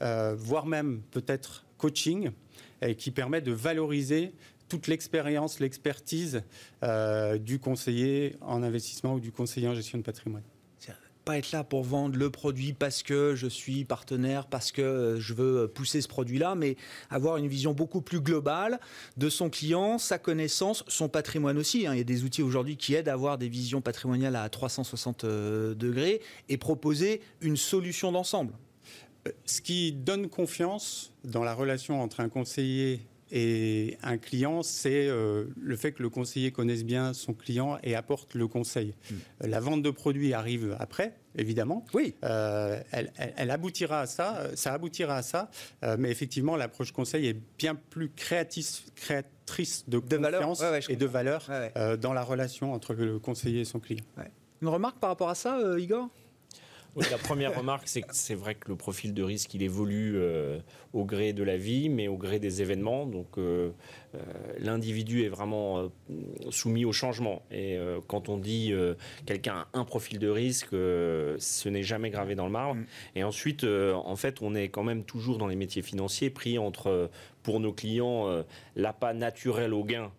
euh, 0.00 0.36
voire 0.38 0.64
même 0.66 1.02
peut-être 1.10 1.66
coaching, 1.76 2.30
et 2.82 2.94
qui 2.94 3.10
permet 3.10 3.40
de 3.40 3.50
valoriser 3.50 4.32
toute 4.68 4.86
l'expérience, 4.86 5.58
l'expertise 5.58 6.44
euh, 6.84 7.36
du 7.36 7.58
conseiller 7.58 8.36
en 8.42 8.62
investissement 8.62 9.14
ou 9.14 9.20
du 9.20 9.32
conseiller 9.32 9.66
en 9.66 9.74
gestion 9.74 9.98
de 9.98 10.04
patrimoine 10.04 10.44
pas 11.26 11.36
être 11.36 11.50
là 11.50 11.64
pour 11.64 11.82
vendre 11.82 12.16
le 12.16 12.30
produit 12.30 12.72
parce 12.72 13.02
que 13.02 13.34
je 13.34 13.48
suis 13.48 13.84
partenaire, 13.84 14.46
parce 14.46 14.70
que 14.70 14.80
euh, 14.80 15.20
je 15.20 15.34
veux 15.34 15.66
pousser 15.66 16.00
ce 16.00 16.06
produit-là, 16.06 16.54
mais 16.54 16.76
avoir 17.10 17.36
une 17.36 17.48
vision 17.48 17.72
beaucoup 17.72 18.00
plus 18.00 18.20
globale 18.20 18.78
de 19.16 19.28
son 19.28 19.50
client, 19.50 19.98
sa 19.98 20.18
connaissance, 20.18 20.84
son 20.86 21.08
patrimoine 21.08 21.58
aussi. 21.58 21.86
Hein. 21.86 21.94
Il 21.94 21.98
y 21.98 22.00
a 22.00 22.04
des 22.04 22.22
outils 22.22 22.42
aujourd'hui 22.42 22.76
qui 22.76 22.94
aident 22.94 23.08
à 23.08 23.14
avoir 23.14 23.38
des 23.38 23.48
visions 23.48 23.80
patrimoniales 23.80 24.36
à 24.36 24.48
360 24.48 25.24
euh, 25.24 25.74
degrés 25.74 26.22
et 26.48 26.56
proposer 26.56 27.20
une 27.40 27.56
solution 27.56 28.12
d'ensemble. 28.12 28.52
Euh, 29.26 29.32
ce 29.46 29.60
qui 29.60 29.90
donne 29.90 30.28
confiance 30.28 31.12
dans 31.24 31.42
la 31.42 31.54
relation 31.54 32.00
entre 32.00 32.20
un 32.20 32.28
conseiller 32.28 33.00
et 33.32 33.98
un 34.02 34.18
client, 34.18 34.62
c'est 34.62 35.08
euh, 35.08 35.46
le 35.60 35.76
fait 35.76 35.92
que 35.92 36.02
le 36.02 36.10
conseiller 36.10 36.52
connaisse 36.52 36.84
bien 36.84 37.12
son 37.12 37.34
client 37.34 37.78
et 37.82 37.94
apporte 37.94 38.34
le 38.34 38.46
conseil. 38.46 38.94
Hmm. 39.10 39.14
Euh, 39.44 39.46
la 39.48 39.60
vente 39.60 39.82
de 39.82 39.90
produits 39.90 40.32
arrive 40.32 40.76
après, 40.78 41.14
évidemment. 41.36 41.84
Oui. 41.92 42.14
Euh, 42.24 42.80
elle, 42.92 43.50
aboutira 43.50 44.02
à 44.02 44.06
ça, 44.06 44.50
ça 44.54 44.72
aboutira 44.72 45.16
à 45.16 45.22
ça, 45.22 45.50
mais 45.98 46.10
effectivement, 46.10 46.56
l'approche 46.56 46.92
conseil 46.92 47.26
est 47.26 47.36
bien 47.58 47.74
plus 47.74 48.10
créatrice, 48.10 48.84
créatrice 48.94 49.88
de, 49.88 49.98
confiance 49.98 50.62
et 50.88 50.96
de 50.96 51.06
valeur 51.06 51.48
dans 52.00 52.12
la 52.12 52.22
relation 52.22 52.72
entre 52.72 52.94
le 52.94 53.18
conseiller 53.18 53.60
et 53.60 53.64
son 53.64 53.80
client. 53.80 54.04
Une 54.62 54.68
remarque 54.68 54.98
par 54.98 55.10
rapport 55.10 55.28
à 55.28 55.34
ça, 55.34 55.58
Igor? 55.78 56.08
La 57.10 57.18
première 57.18 57.54
remarque, 57.54 57.88
c'est 57.88 58.02
que 58.02 58.14
c'est 58.14 58.34
vrai 58.34 58.54
que 58.54 58.68
le 58.68 58.76
profil 58.76 59.12
de 59.12 59.22
risque, 59.22 59.52
il 59.54 59.62
évolue 59.62 60.14
euh, 60.16 60.58
au 60.92 61.04
gré 61.04 61.32
de 61.32 61.42
la 61.42 61.56
vie, 61.56 61.88
mais 61.88 62.08
au 62.08 62.16
gré 62.16 62.38
des 62.38 62.62
événements. 62.62 63.06
Donc, 63.06 63.36
euh, 63.36 63.70
euh, 64.14 64.18
l'individu 64.58 65.22
est 65.22 65.28
vraiment 65.28 65.90
soumis 66.50 66.84
au 66.84 66.92
changement. 66.92 67.42
Et 67.50 67.78
quand 68.08 68.28
on 68.28 68.38
dit 68.38 68.72
quelqu'un 69.26 69.66
a 69.72 69.78
un 69.78 69.84
profil 69.84 70.18
de 70.18 70.28
risque, 70.28 70.70
ce 70.70 71.68
n'est 71.68 71.82
jamais 71.82 72.10
gravé 72.10 72.34
dans 72.34 72.46
le 72.46 72.52
marbre. 72.52 72.76
Mm. 72.76 72.86
Et 73.16 73.24
ensuite, 73.24 73.64
en 73.64 74.16
fait, 74.16 74.40
on 74.40 74.54
est 74.54 74.68
quand 74.68 74.84
même 74.84 75.04
toujours 75.04 75.38
dans 75.38 75.46
les 75.46 75.56
métiers 75.56 75.82
financiers 75.82 76.30
pris 76.30 76.58
entre, 76.58 77.10
pour 77.42 77.60
nos 77.60 77.72
clients, 77.72 78.44
l'appât 78.74 79.12
naturel 79.12 79.74
au 79.74 79.84
gain 79.84 80.10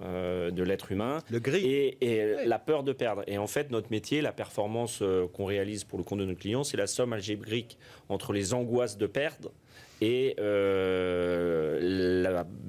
euh, 0.00 0.50
de 0.50 0.62
l'être 0.62 0.92
humain 0.92 1.18
le 1.28 1.40
gris. 1.40 1.96
et, 2.00 2.44
la 2.44 2.58
peur 2.58 2.84
de 2.84 2.92
perdre. 2.92 3.24
Et 3.26 3.36
en 3.36 3.48
fait, 3.48 3.70
notre 3.70 3.90
métier, 3.90 4.20
la 4.20 4.32
performance 4.32 5.00
euh, 5.02 5.26
qu'on 5.26 5.44
réalise 5.44 5.82
pour 5.82 5.98
le 5.98 6.04
compte 6.04 6.20
de 6.20 6.24
nos 6.24 6.36
clients, 6.36 6.62
c'est 6.62 6.76
la 6.76 6.86
somme 6.86 7.12
algébrique 7.12 7.78
entre 8.08 8.32
les 8.32 8.54
angoisses 8.54 8.96
de 8.96 9.06
perdre 9.06 9.50
et 10.00 10.36
euh, 10.38 11.80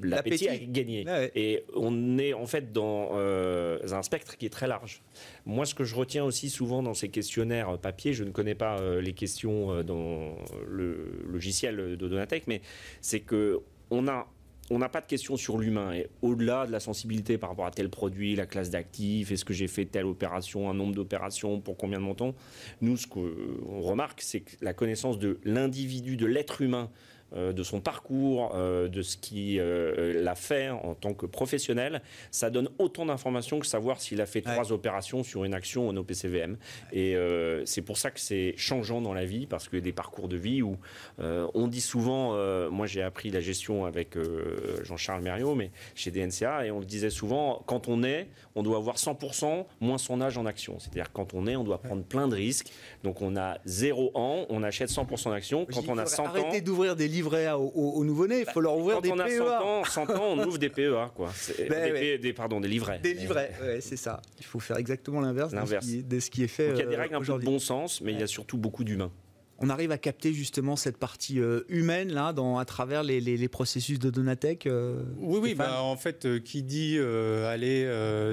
l'appétit 0.01 0.49
à 0.49 0.57
gagner. 0.57 1.05
Et 1.35 1.63
on 1.75 2.17
est 2.17 2.33
en 2.33 2.47
fait 2.47 2.71
dans 2.71 3.11
un 3.13 4.01
spectre 4.01 4.35
qui 4.35 4.47
est 4.47 4.49
très 4.49 4.67
large. 4.67 5.03
Moi, 5.45 5.67
ce 5.67 5.75
que 5.75 5.83
je 5.83 5.95
retiens 5.95 6.23
aussi 6.23 6.49
souvent 6.49 6.81
dans 6.81 6.95
ces 6.95 7.09
questionnaires 7.09 7.77
papier, 7.77 8.13
je 8.13 8.23
ne 8.23 8.31
connais 8.31 8.55
pas 8.55 8.77
les 8.99 9.13
questions 9.13 9.83
dans 9.83 10.35
le 10.67 11.21
logiciel 11.27 11.75
de 11.75 12.07
Donatech, 12.07 12.47
mais 12.47 12.61
c'est 13.01 13.19
que 13.19 13.61
on 13.91 14.07
a 14.07 14.27
on 14.69 14.79
n'a 14.79 14.89
pas 14.89 15.01
de 15.01 15.07
questions 15.07 15.37
sur 15.37 15.57
l'humain. 15.57 15.93
Et 15.93 16.07
au-delà 16.21 16.65
de 16.65 16.71
la 16.71 16.79
sensibilité 16.79 17.37
par 17.37 17.49
rapport 17.49 17.65
à 17.65 17.71
tel 17.71 17.89
produit, 17.89 18.35
la 18.35 18.45
classe 18.45 18.69
d'actifs, 18.69 19.31
est-ce 19.31 19.45
que 19.45 19.53
j'ai 19.53 19.67
fait 19.67 19.85
telle 19.85 20.05
opération, 20.05 20.69
un 20.69 20.73
nombre 20.73 20.95
d'opérations, 20.95 21.59
pour 21.59 21.77
combien 21.77 21.99
de 21.99 22.03
montants, 22.03 22.35
nous, 22.81 22.97
ce 22.97 23.07
qu'on 23.07 23.81
remarque, 23.81 24.21
c'est 24.21 24.41
que 24.41 24.51
la 24.61 24.73
connaissance 24.73 25.17
de 25.19 25.39
l'individu, 25.43 26.17
de 26.17 26.25
l'être 26.25 26.61
humain, 26.61 26.89
de 27.35 27.63
son 27.63 27.79
parcours, 27.79 28.51
euh, 28.55 28.87
de 28.87 29.01
ce 29.01 29.17
qu'il 29.17 29.59
euh, 29.59 30.25
a 30.25 30.35
fait 30.35 30.69
en 30.69 30.95
tant 30.95 31.13
que 31.13 31.25
professionnel, 31.25 32.01
ça 32.31 32.49
donne 32.49 32.69
autant 32.77 33.05
d'informations 33.05 33.59
que 33.59 33.65
savoir 33.65 34.01
s'il 34.01 34.21
a 34.21 34.25
fait 34.25 34.41
trois 34.41 34.71
opérations 34.71 35.23
sur 35.23 35.43
une 35.43 35.53
action 35.53 35.89
en 35.89 35.97
OPCVM. 35.97 36.57
Et 36.93 37.15
c'est 37.65 37.81
pour 37.81 37.97
ça 37.97 38.11
que 38.11 38.19
c'est 38.19 38.53
changeant 38.57 39.01
dans 39.01 39.13
la 39.13 39.25
vie, 39.25 39.45
parce 39.45 39.67
que 39.67 39.77
des 39.77 39.91
parcours 39.91 40.27
de 40.27 40.37
vie 40.37 40.61
où 40.61 40.77
on 41.19 41.67
dit 41.67 41.81
souvent, 41.81 42.33
moi 42.69 42.87
j'ai 42.87 43.01
appris 43.01 43.31
la 43.31 43.41
gestion 43.41 43.85
avec 43.85 44.17
Jean-Charles 44.83 45.21
Mériot, 45.21 45.55
mais 45.55 45.71
chez 45.95 46.11
DNCA, 46.11 46.65
et 46.65 46.71
on 46.71 46.79
le 46.79 46.85
disait 46.85 47.09
souvent, 47.09 47.63
quand 47.65 47.87
on 47.87 48.03
est, 48.03 48.27
on 48.55 48.63
doit 48.63 48.77
avoir 48.77 48.97
100% 48.97 49.65
moins 49.79 49.97
son 49.97 50.21
âge 50.21 50.37
en 50.37 50.45
action. 50.45 50.77
C'est-à-dire 50.79 51.11
quand 51.11 51.33
on 51.33 51.47
est, 51.47 51.55
on 51.55 51.63
doit 51.63 51.81
prendre 51.81 52.03
plein 52.03 52.27
de 52.27 52.35
risques. 52.35 52.71
Donc 53.03 53.21
on 53.21 53.35
a 53.37 53.57
0 53.65 54.11
ans, 54.15 54.45
on 54.49 54.63
achète 54.63 54.89
100% 54.89 55.31
d'action. 55.31 55.65
Quand 55.65 55.87
on 55.87 55.97
a 55.97 56.05
100 56.05 56.23
ans... 56.23 56.25
Arrêtez 56.27 56.61
d'ouvrir 56.61 56.95
des 56.95 57.07
livret 57.19 57.51
aux, 57.51 57.71
aux, 57.73 58.03
nouveau-nés. 58.03 58.41
Il 58.41 58.51
faut 58.51 58.61
leur 58.61 58.77
ouvrir 58.77 59.01
des 59.01 59.09
PEA. 59.09 59.15
Quand 59.15 59.79
on 59.79 59.81
a 59.81 59.85
100 59.85 60.09
ans, 60.11 60.35
on 60.37 60.43
ouvre 60.45 60.57
des 60.57 60.69
PEA, 60.69 61.11
quoi. 61.15 61.29
Ben 61.69 62.19
des, 62.19 62.33
pardon, 62.33 62.59
des 62.59 62.67
livrets. 62.67 62.99
Des 62.99 63.13
livrets, 63.13 63.51
ouais, 63.61 63.81
c'est 63.81 63.97
ça. 63.97 64.21
Il 64.39 64.45
faut 64.45 64.59
faire 64.59 64.77
exactement 64.77 65.21
l'inverse 65.21 65.53
de, 65.53 66.19
ce 66.19 66.29
qui 66.29 66.43
est 66.43 66.47
fait. 66.47 66.71
il 66.71 66.77
y 66.77 66.81
a 66.81 66.85
des 66.85 66.95
règles 66.95 67.15
un 67.15 67.21
peu 67.21 67.33
de 67.33 67.45
bon 67.45 67.59
sens, 67.59 68.01
mais 68.01 68.13
il 68.13 68.19
y 68.19 68.23
a 68.23 68.27
surtout 68.27 68.57
beaucoup 68.57 68.83
d'humains 68.83 69.11
on 69.61 69.69
arrive 69.69 69.91
à 69.91 69.97
capter 69.97 70.33
justement 70.33 70.75
cette 70.75 70.97
partie 70.97 71.39
euh, 71.39 71.61
humaine 71.69 72.11
là, 72.11 72.33
dans, 72.33 72.57
à 72.57 72.65
travers 72.65 73.03
les, 73.03 73.47
processus 73.49 73.99
de 73.99 74.09
Donatech 74.09 74.67
euh, 74.67 75.03
Oui, 75.17 75.39
oui, 75.41 75.55
bah, 75.55 75.81
en 75.81 75.95
fait, 75.97 76.25
euh, 76.25 76.39
qui 76.39 76.63
dit 76.63 76.97
aller 76.99 77.85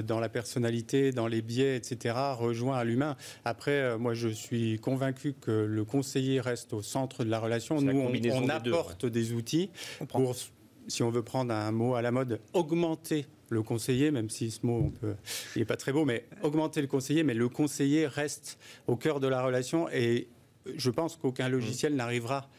dans 0.05 0.19
la 0.19 0.29
personnalité, 0.29 1.11
dans 1.11 1.27
les 1.27 1.41
biais, 1.41 1.75
etc., 1.75 2.15
rejoint 2.37 2.77
à 2.77 2.83
l'humain. 2.83 3.15
Après, 3.45 3.97
moi, 3.97 4.13
je 4.13 4.29
suis 4.29 4.79
convaincu 4.79 5.33
que 5.33 5.51
le 5.51 5.85
conseiller 5.85 6.39
reste 6.39 6.73
au 6.73 6.81
centre 6.81 7.23
de 7.23 7.29
la 7.29 7.39
relation. 7.39 7.81
Nous, 7.81 7.99
on, 7.99 8.49
apporte 8.49 9.05
des 9.05 9.33
outils 9.33 9.69
pour, 10.09 10.35
si 10.87 11.03
on 11.03 11.09
veut 11.09 11.23
prendre 11.23 11.53
un 11.53 11.71
mot 11.71 11.95
à 11.95 12.01
la 12.01 12.11
mode, 12.11 12.39
augmenter 12.53 13.25
le 13.49 13.63
conseiller, 13.63 14.11
même 14.11 14.29
si 14.29 14.51
ce 14.51 14.65
mot, 14.65 14.81
on 14.85 14.89
peut, 14.89 15.15
il 15.55 15.59
n'est 15.59 15.65
pas 15.65 15.77
très 15.77 15.91
beau, 15.91 16.05
mais 16.05 16.25
augmenter 16.43 16.81
le 16.81 16.87
conseiller, 16.87 17.23
mais 17.23 17.33
le 17.33 17.49
conseiller 17.49 18.07
reste 18.07 18.57
au 18.87 18.95
cœur 18.95 19.19
de 19.19 19.27
la 19.27 19.41
relation 19.41 19.87
et 19.89 20.27
je 20.75 20.89
pense 20.89 21.15
qu'aucun 21.15 21.49
logiciel 21.49 21.95
n'arrivera 21.95 22.49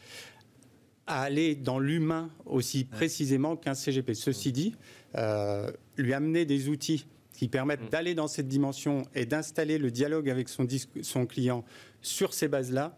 à 1.07 1.21
aller 1.21 1.55
dans 1.55 1.79
l'humain 1.79 2.29
aussi 2.45 2.85
précisément 2.85 3.55
qu'un 3.55 3.73
CGP. 3.73 4.13
Ceci 4.13 4.51
dit, 4.51 4.75
euh, 5.15 5.71
lui 5.97 6.13
amener 6.13 6.45
des 6.45 6.69
outils 6.69 7.07
qui 7.33 7.47
permettent 7.47 7.85
mm. 7.85 7.89
d'aller 7.89 8.15
dans 8.15 8.27
cette 8.27 8.47
dimension 8.47 9.03
et 9.15 9.25
d'installer 9.25 9.77
le 9.77 9.91
dialogue 9.91 10.29
avec 10.29 10.49
son, 10.49 10.67
son 11.01 11.25
client 11.25 11.65
sur 12.01 12.33
ces 12.33 12.47
bases-là, 12.47 12.95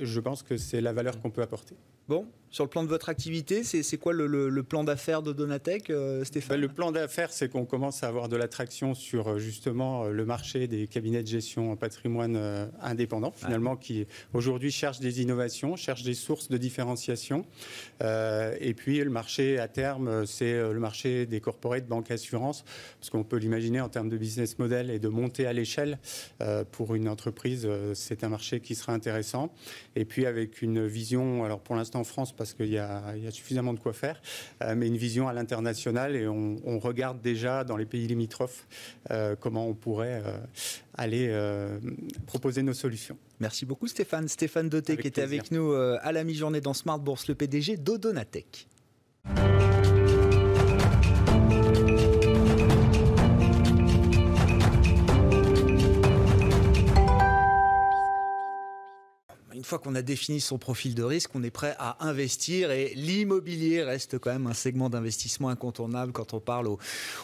je 0.00 0.20
pense 0.20 0.42
que 0.42 0.56
c'est 0.56 0.80
la 0.80 0.92
valeur 0.92 1.20
qu'on 1.20 1.30
peut 1.30 1.42
apporter. 1.42 1.76
Bon, 2.08 2.26
sur 2.50 2.64
le 2.64 2.70
plan 2.70 2.82
de 2.82 2.88
votre 2.88 3.08
activité, 3.08 3.62
c'est 3.62 3.96
quoi 3.96 4.12
le, 4.12 4.62
plan 4.62 4.82
d'affaires 4.82 5.22
de 5.22 5.32
Donatech, 5.32 5.88
euh, 5.90 6.24
Stéphane 6.24 6.56
ben, 6.56 6.60
Le 6.60 6.68
plan 6.68 6.90
d'affaires, 6.90 7.32
c'est 7.32 7.48
qu'on 7.48 7.64
commence 7.64 8.02
à 8.02 8.08
avoir 8.08 8.28
de 8.28 8.36
l'attraction 8.36 8.94
sur 8.94 9.28
euh, 9.28 9.38
justement 9.38 10.04
euh, 10.04 10.10
le 10.10 10.24
marché 10.24 10.66
des 10.66 10.88
cabinets 10.88 11.22
de 11.22 11.28
gestion 11.28 11.70
en 11.70 11.76
patrimoine 11.76 12.36
indépendants, 12.82 13.32
finalement, 13.34 13.76
qui 13.76 14.06
aujourd'hui 14.34 14.72
cherchent 14.72 14.98
des 15.00 15.22
innovations, 15.22 15.76
cherchent 15.76 16.02
des 16.02 16.14
sources 16.14 16.48
de 16.48 16.56
différenciation. 16.56 17.44
et 18.00 18.74
puis 18.74 18.98
le 18.98 19.10
marché 19.10 19.58
à 19.58 19.68
terme, 19.68 20.26
c'est 20.26 20.52
le 20.52 20.78
marché 20.80 21.26
des 21.26 21.40
corporates, 21.40 21.86
banque, 21.86 22.10
assurance, 22.10 22.64
parce 22.98 23.10
qu'on 23.10 23.24
peut 23.24 23.36
l'imaginer 23.36 23.80
en 23.80 23.88
termes 23.88 24.08
de 24.08 24.16
business 24.16 24.58
model 24.58 24.90
et 24.90 24.98
de 24.98 25.08
monter 25.08 25.46
à 25.46 25.52
l'échelle 25.52 25.98
pour 26.72 26.94
une 26.94 27.08
entreprise, 27.08 27.68
c'est 27.94 28.24
un 28.24 28.28
marché 28.28 28.60
qui 28.60 28.74
sera 28.74 28.92
intéressant. 28.92 29.52
Et 29.96 30.04
puis 30.04 30.26
avec 30.26 30.62
une 30.62 30.86
vision, 30.86 31.44
alors 31.44 31.60
pour 31.60 31.76
l'instant 31.76 32.00
en 32.00 32.04
France, 32.04 32.32
parce 32.40 32.54
qu'il 32.54 32.70
y, 32.70 32.78
a 32.78 33.30
suffisamment 33.30 33.74
de 33.74 33.78
quoi 33.78 33.92
faire, 33.92 34.18
euh, 34.62 34.74
mais 34.74 34.86
une 34.86 34.96
vision 34.96 35.28
à 35.28 35.34
l'international 35.34 36.16
et 36.16 36.26
on, 36.26 36.78
regarde 36.78 37.20
déjà 37.20 37.64
dans 37.64 37.76
les 37.76 37.84
pays 37.84 38.06
limitrophes 38.06 38.66
euh, 39.10 39.36
comment 39.38 39.68
on 39.68 39.74
pourrait 39.74 40.22
euh, 40.24 40.38
aller 40.94 41.30
proposer 42.24 42.62
nos 42.62 42.72
solutions. 42.72 43.18
Merci 43.40 43.66
beaucoup 43.66 43.88
Stéphane. 43.88 44.26
Stéphane 44.26 44.70
Doté 44.70 44.96
qui 44.96 45.08
était 45.08 45.20
avec 45.20 45.50
nous 45.50 45.72
à 45.72 46.12
la 46.12 46.24
mi-journée 46.24 46.62
dans 46.62 46.72
Smart 46.72 46.98
Bourse, 46.98 47.28
le 47.28 47.34
PDG 47.34 47.76
d'Odonatech. 47.76 48.66
Fois 59.70 59.78
qu'on 59.78 59.94
a 59.94 60.02
défini 60.02 60.40
son 60.40 60.58
profil 60.58 60.96
de 60.96 61.04
risque, 61.04 61.30
on 61.34 61.44
est 61.44 61.50
prêt 61.50 61.76
à 61.78 62.04
investir 62.04 62.72
et 62.72 62.92
l'immobilier 62.96 63.84
reste 63.84 64.18
quand 64.18 64.32
même 64.32 64.48
un 64.48 64.52
segment 64.52 64.90
d'investissement 64.90 65.48
incontournable 65.48 66.10
quand 66.12 66.34
on 66.34 66.40
parle 66.40 66.68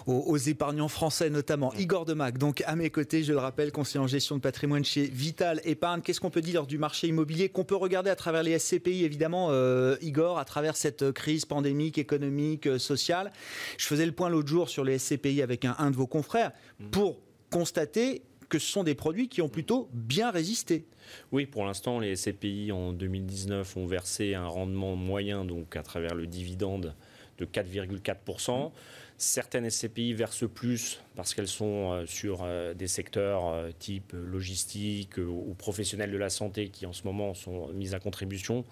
aux, 0.06 0.37
épargnants 0.37 0.87
français 0.87 1.28
notamment. 1.28 1.74
Igor 1.74 2.04
Demac, 2.04 2.38
donc 2.38 2.62
à 2.64 2.76
mes 2.76 2.88
côtés, 2.90 3.24
je 3.24 3.32
le 3.32 3.38
rappelle, 3.38 3.72
conseiller 3.72 3.98
en 3.98 4.06
gestion 4.06 4.37
de 4.37 4.40
patrimoine 4.40 4.85
chez 4.85 5.06
Vital 5.06 5.61
Épargne. 5.64 6.02
Qu'est-ce 6.02 6.20
qu'on 6.20 6.30
peut 6.30 6.40
dire 6.40 6.68
du 6.68 6.78
marché 6.78 7.09
immobilier 7.09 7.48
qu'on 7.48 7.64
peut 7.64 7.74
regarder 7.74 8.11
à 8.11 8.16
travers 8.16 8.44
les 8.44 8.56
SCPI 8.59 9.04
évidemment, 9.04 9.48
euh, 9.50 9.96
Igor, 10.00 10.38
à 10.38 10.44
travers 10.44 10.76
cette 10.76 11.11
crise 11.11 11.46
pandémique, 11.46 11.98
économique, 11.98 12.68
euh, 12.68 12.78
sociale? 12.78 13.32
Je 13.76 13.87
faisais 13.87 14.06
le 14.06 14.12
point 14.12 14.28
l'autre 14.28 14.48
jour 14.48 14.68
sur 14.68 14.85
les 14.85 14.98
SCPI 14.98 15.42
avec 15.42 15.64
un, 15.64 15.74
un 15.78 15.90
de 15.90 15.96
vos 15.96 16.06
confrères 16.06 16.52
mmh. 16.78 16.90
pour 16.90 17.18
constater 17.50 18.22
que 18.48 18.59
ce 18.59 18.70
sont 18.70 18.85
des 18.85 18.94
produits 18.94 19.28
qui 19.28 19.42
ont 19.42 19.48
plutôt 19.48 19.88
bien 19.92 20.30
résisté. 20.30 20.87
Oui, 21.32 21.46
pour 21.46 21.64
l'instant, 21.64 21.98
les 21.98 22.16
SCPI 22.16 22.72
en 22.72 22.92
2019 22.92 23.76
ont 23.76 23.87
versé 23.87 24.35
un 24.35 24.46
rendement 24.46 24.96
moyen, 24.96 25.44
donc 25.44 25.76
à 25.76 25.82
travers 25.82 26.14
le 26.14 26.26
dividende, 26.26 26.94
de 27.38 27.44
4,4%. 27.44 28.72
Certaines 29.18 29.70
SCPI 29.70 30.12
versent 30.12 30.48
plus 30.48 31.00
parce 31.14 31.32
qu'elles 31.32 31.48
sont 31.48 31.92
euh, 31.92 32.06
sur 32.06 32.40
euh, 32.42 32.74
des 32.74 32.87
secteurs 32.87 33.48
euh, 33.48 33.70
type 33.78 34.12
logistique 34.12 35.16
ou 35.16 35.54
professionnels 35.54 36.11
de 36.11 36.18
la 36.18 36.28
santé 36.28 36.68
qui 36.68 36.85
en 36.85 36.92
ce 36.92 37.04
moment 37.04 37.32
sont 37.32 37.68
mis 37.68 37.94
à 37.94 37.98
contribution. 37.98 38.64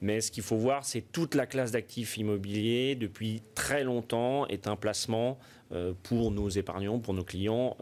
Mais 0.00 0.22
ce 0.22 0.30
qu'il 0.30 0.42
faut 0.42 0.56
voir, 0.56 0.86
c'est 0.86 1.02
toute 1.12 1.34
la 1.34 1.44
classe 1.44 1.72
d'actifs 1.72 2.16
immobiliers 2.16 2.94
depuis 2.94 3.42
très 3.54 3.84
longtemps 3.84 4.46
est 4.46 4.66
un 4.66 4.76
placement 4.76 5.38
pour 6.02 6.30
nos 6.30 6.50
épargnants, 6.50 6.98
pour 6.98 7.14
nos 7.14 7.24
clients 7.24 7.76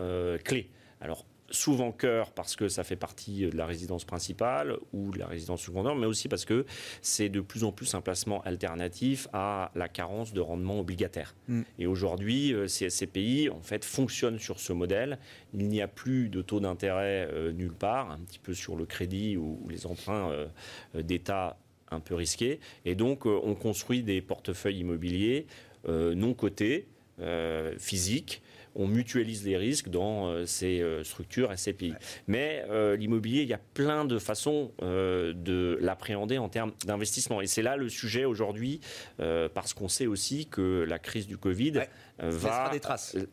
clés. 0.45 0.71
Alors 1.01 1.25
souvent 1.51 1.93
cœur 1.93 2.33
parce 2.33 2.57
que 2.57 2.69
ça 2.69 2.85
fait 2.85 2.97
partie 2.97 3.47
de 3.47 3.57
la 3.57 3.67
résidence 3.67 4.05
principale 4.05 4.77
ou 4.93 5.11
de 5.11 5.19
la 5.19 5.27
résidence 5.27 5.63
secondaire, 5.63 5.95
mais 5.95 6.07
aussi 6.07 6.29
parce 6.29 6.45
que 6.45 6.65
c'est 7.03 7.29
de 7.29 7.41
plus 7.41 7.65
en 7.65 7.73
plus 7.73 7.95
un 7.95 8.01
placement 8.01 8.43
alternatif 8.43 9.29
à 9.33 9.71
la 9.75 9.89
carence 9.89 10.33
de 10.33 10.41
rendement 10.41 10.81
obligataire. 10.81 11.35
Mm. 11.49 11.63
Et 11.79 11.87
aujourd'hui, 11.87 12.53
euh, 12.53 12.67
ces 12.67 12.89
SCPI 12.89 13.51
en 13.51 13.61
fait 13.61 13.85
fonctionnent 13.85 14.39
sur 14.39 14.61
ce 14.61 14.73
modèle. 14.73 15.19
Il 15.55 15.69
n'y 15.69 15.83
a 15.83 15.89
plus 15.89 16.29
de 16.29 16.43
taux 16.43 16.61
d'intérêt 16.61 17.29
euh, 17.33 17.53
nulle 17.53 17.73
part, 17.73 18.11
un 18.11 18.19
petit 18.19 18.39
peu 18.39 18.55
sur 18.55 18.77
le 18.77 18.87
crédit 18.87 19.37
ou, 19.37 19.67
les 19.69 19.87
emprunts 19.87 20.31
euh, 20.31 21.03
d'État 21.03 21.59
un 21.91 22.01
peu 22.01 22.15
risqués. 22.15 22.61
Et 22.85 22.95
donc, 22.95 23.27
on 23.27 23.55
construit 23.57 24.05
des 24.05 24.23
portefeuilles 24.23 24.79
immobiliers 24.79 25.47
non 25.89 26.35
cotés, 26.35 26.87
physiques, 27.79 28.43
on 28.75 28.87
mutualise 28.87 29.45
les 29.45 29.57
risques 29.57 29.89
dans 29.89 30.29
euh, 30.29 30.47
ces 30.47 30.81
euh, 30.81 31.05
structures 31.05 31.53
et 31.53 31.57
ces 31.57 31.73
pays. 31.73 31.95
Mais 32.27 32.65
euh, 32.71 32.97
l'immobilier, 32.97 33.43
il 33.43 33.49
y 33.49 33.55
a 33.55 33.61
plein 33.75 34.05
de 34.05 34.19
façons 34.19 34.73
de 34.81 35.79
l'appréhender 35.81 36.39
en 36.39 36.49
termes 36.49 36.73
d'investissement. 36.85 37.41
Et 37.41 37.47
c'est 37.47 37.63
là 37.63 37.77
le 37.77 37.89
sujet 37.89 38.25
aujourd'hui, 38.25 38.81
parce 39.19 39.75
qu'on 39.75 39.89
sait 39.89 40.07
aussi 40.07 40.47
que 40.47 40.85
la 40.89 40.99
crise 40.99 41.27
du 41.27 41.37
Covid 41.37 41.83
va 42.21 42.71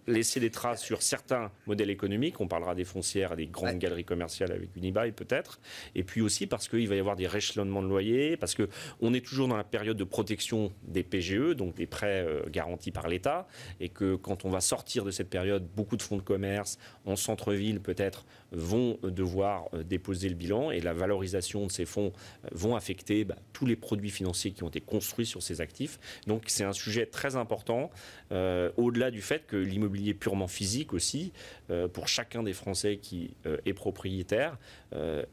laisser 0.08 0.40
des 0.40 0.52
traces 0.52 0.84
sur 0.84 1.02
certains 1.02 1.52
modèles 1.66 1.90
économiques. 1.90 2.40
On 2.40 2.48
parlera 2.48 2.76
des 2.76 2.86
foncières, 2.86 3.36
des 3.36 3.48
grandes 3.48 3.80
galeries 3.80 4.06
commerciales 4.06 4.52
avec 4.52 4.76
Unibail 4.76 5.12
peut-être. 5.12 5.60
Et 5.96 6.04
puis 6.04 6.22
aussi 6.22 6.48
parce 6.48 6.68
qu'il 6.68 6.88
va 6.88 6.96
y 6.96 7.00
avoir 7.00 7.16
des 7.16 7.28
réchelonnements 7.28 7.82
de 7.82 7.88
loyers, 7.88 8.38
parce 8.38 8.56
qu'on 8.56 9.14
est 9.14 9.26
toujours 9.26 9.48
dans 9.48 9.58
la 9.58 9.64
période 9.64 9.98
de 9.98 10.04
protection 10.04 10.72
des 10.84 11.04
PGE, 11.04 11.56
donc 11.56 11.76
des 11.76 11.88
prêts 11.88 12.26
garantis 12.50 12.92
par 12.92 13.08
l'État, 13.08 13.48
et 13.80 13.90
que 13.90 14.16
quand 14.16 14.46
on 14.46 14.50
va 14.50 14.62
sortir 14.62 15.04
de 15.04 15.12
cette 15.12 15.30
période, 15.30 15.68
beaucoup 15.76 15.98
de 15.98 16.02
fonds 16.02 16.18
de 16.18 16.22
commerce 16.22 16.78
en 17.06 17.16
centre-ville 17.16 17.80
peut-être 17.80 18.26
vont 18.52 18.98
devoir 19.04 19.66
euh, 19.74 19.84
déposer 19.84 20.30
le 20.30 20.36
bilan 20.36 20.72
et 20.72 20.80
la 20.80 20.94
valorisation 20.94 21.66
de 21.66 21.72
ces 21.72 21.86
fonds 21.86 22.14
euh, 22.46 22.50
vont 22.52 22.76
affecter 22.76 23.26
bah, 23.26 23.36
tous 23.54 23.66
les 23.66 23.76
produits 23.76 24.10
financiers 24.10 24.52
qui 24.52 24.64
ont 24.64 24.70
été 24.70 24.82
construits 24.82 25.26
sur 25.26 25.44
ces 25.44 25.62
actifs. 25.62 26.00
Donc 26.28 26.44
c'est 26.48 26.64
un 26.64 26.74
sujet 26.74 27.06
très 27.06 27.36
important, 27.36 27.92
euh, 28.32 28.72
au-delà 28.78 29.12
du 29.12 29.22
fait 29.22 29.46
que 29.46 29.58
l'immobilier 29.58 30.14
purement 30.14 30.48
physique 30.48 30.94
aussi, 30.94 31.34
pour 31.94 32.08
chacun 32.08 32.44
des 32.44 32.54
Français 32.54 32.98
qui 32.98 33.36
est 33.66 33.74
propriétaire, 33.74 34.58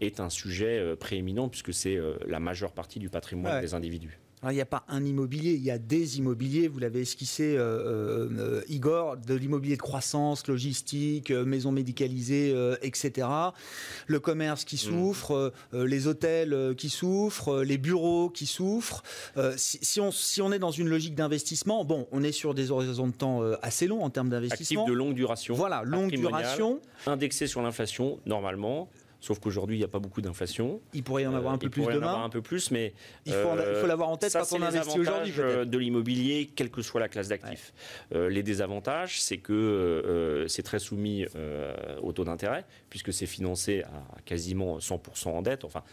est 0.01 0.21
un 0.21 0.31
sujet 0.31 0.97
prééminent 0.97 1.49
puisque 1.49 1.73
c'est 1.73 1.99
la 2.27 2.41
majeure 2.41 2.73
partie 2.73 2.99
du 2.99 3.09
patrimoine 3.09 3.61
des 3.61 3.75
individus. 3.75 4.19
Il 4.51 4.55
n'y 4.55 4.61
a 4.61 4.67
pas 4.67 4.85
un 4.89 5.05
immobilier, 5.05 5.53
il 5.53 5.63
y 5.63 5.71
a 5.71 5.79
des 5.79 6.19
immobiliers. 6.19 6.69
Vous 6.69 6.79
l'avez 6.79 7.03
esquissé, 7.03 7.59
Igor, 8.69 9.17
de 9.17 9.35
l'immobilier 9.35 9.77
de 9.77 9.83
croissance, 9.83 10.47
logistique, 10.47 11.31
maison 11.31 11.73
médicalisée, 11.73 12.55
etc. 12.83 13.29
Le 14.07 14.21
commerce 14.21 14.65
qui 14.65 14.77
mm. 14.77 14.79
souffre, 14.79 15.53
les 15.73 16.07
hôtels 16.07 16.75
qui 16.77 16.91
souffrent, 16.91 17.63
les 17.63 17.79
bureaux 17.79 18.31
qui 18.31 18.47
souffrent. 18.47 19.03
Si, 19.57 20.01
on, 20.01 20.11
si 20.11 20.43
on 20.43 20.53
est 20.53 20.59
dans 20.59 20.71
une 20.71 20.89
logique 20.89 21.15
d'investissement, 21.15 21.85
bon, 21.85 22.07
on 22.13 22.23
est 22.23 22.33
sur 22.33 22.55
des 22.55 22.71
horizons 22.71 23.09
de 23.09 23.13
temps 23.13 23.43
assez 23.63 23.87
longs 23.87 24.03
en 24.03 24.11
termes 24.11 24.29
d'investissement. 24.29 24.83
Actif 24.83 24.93
de 24.93 24.97
longue 24.97 25.15
duration. 25.15 25.55
Voilà, 25.55 25.83
longue 25.85 26.11
duration. 26.11 26.81
Indexé 27.07 27.47
sur 27.47 27.63
l'inflation, 27.63 28.19
normalement. 28.27 28.89
Sauf 29.25 29.39
qu'aujourd'hui, 29.39 29.77
il 29.77 29.79
n'y 29.79 29.87
a 29.87 29.89
pas 29.89 30.01
beaucoup 30.01 30.21
d'inflation. 30.21 30.83
Il 30.93 31.03
pourrait 31.03 31.23
y 31.23 31.27
en 31.27 31.35
avoir 31.35 31.55
un 31.55 31.57
peu 31.57 31.71
plus 31.71 31.81
demain. 31.81 31.93
Il 31.93 31.97
pourrait 31.97 32.05
y 32.05 32.05
en 32.05 32.11
avoir 32.11 32.25
un 32.27 32.29
peu 32.29 32.43
plus, 32.43 32.71
mais 32.71 32.93
il 33.25 33.33
faut, 33.33 33.87
l'avoir 33.87 34.11
en 34.11 34.19
tête 34.19 34.35
quand 34.35 34.53
on 34.53 34.61
investit 34.61 34.99
aujourd'hui. 34.99 35.33
de 35.33 35.79
l'immobilier, 35.79 36.51
quelle 36.55 36.71
que 36.71 36.83
soit 36.83 37.01
la 37.01 37.09
classe 37.09 37.29
d'actifs. 37.29 37.73
Euh, 38.15 38.29
les 38.29 38.43
désavantages, 38.43 39.23
c'est 39.23 39.39
que 39.39 39.55
euh, 39.55 40.47
c'est 40.49 40.63
très 40.63 40.79
soumis 40.79 41.25
euh, 41.37 41.75
au 42.03 42.13
taux 42.13 42.25
d'intérêt, 42.25 42.67
puisque 42.91 43.15
c'est 43.15 43.25
financé 43.25 43.83
à 43.85 44.21
quasiment 44.27 44.77
100% 44.77 45.29
en 45.29 45.41
dette, 45.41 45.65
enfin 45.65 45.85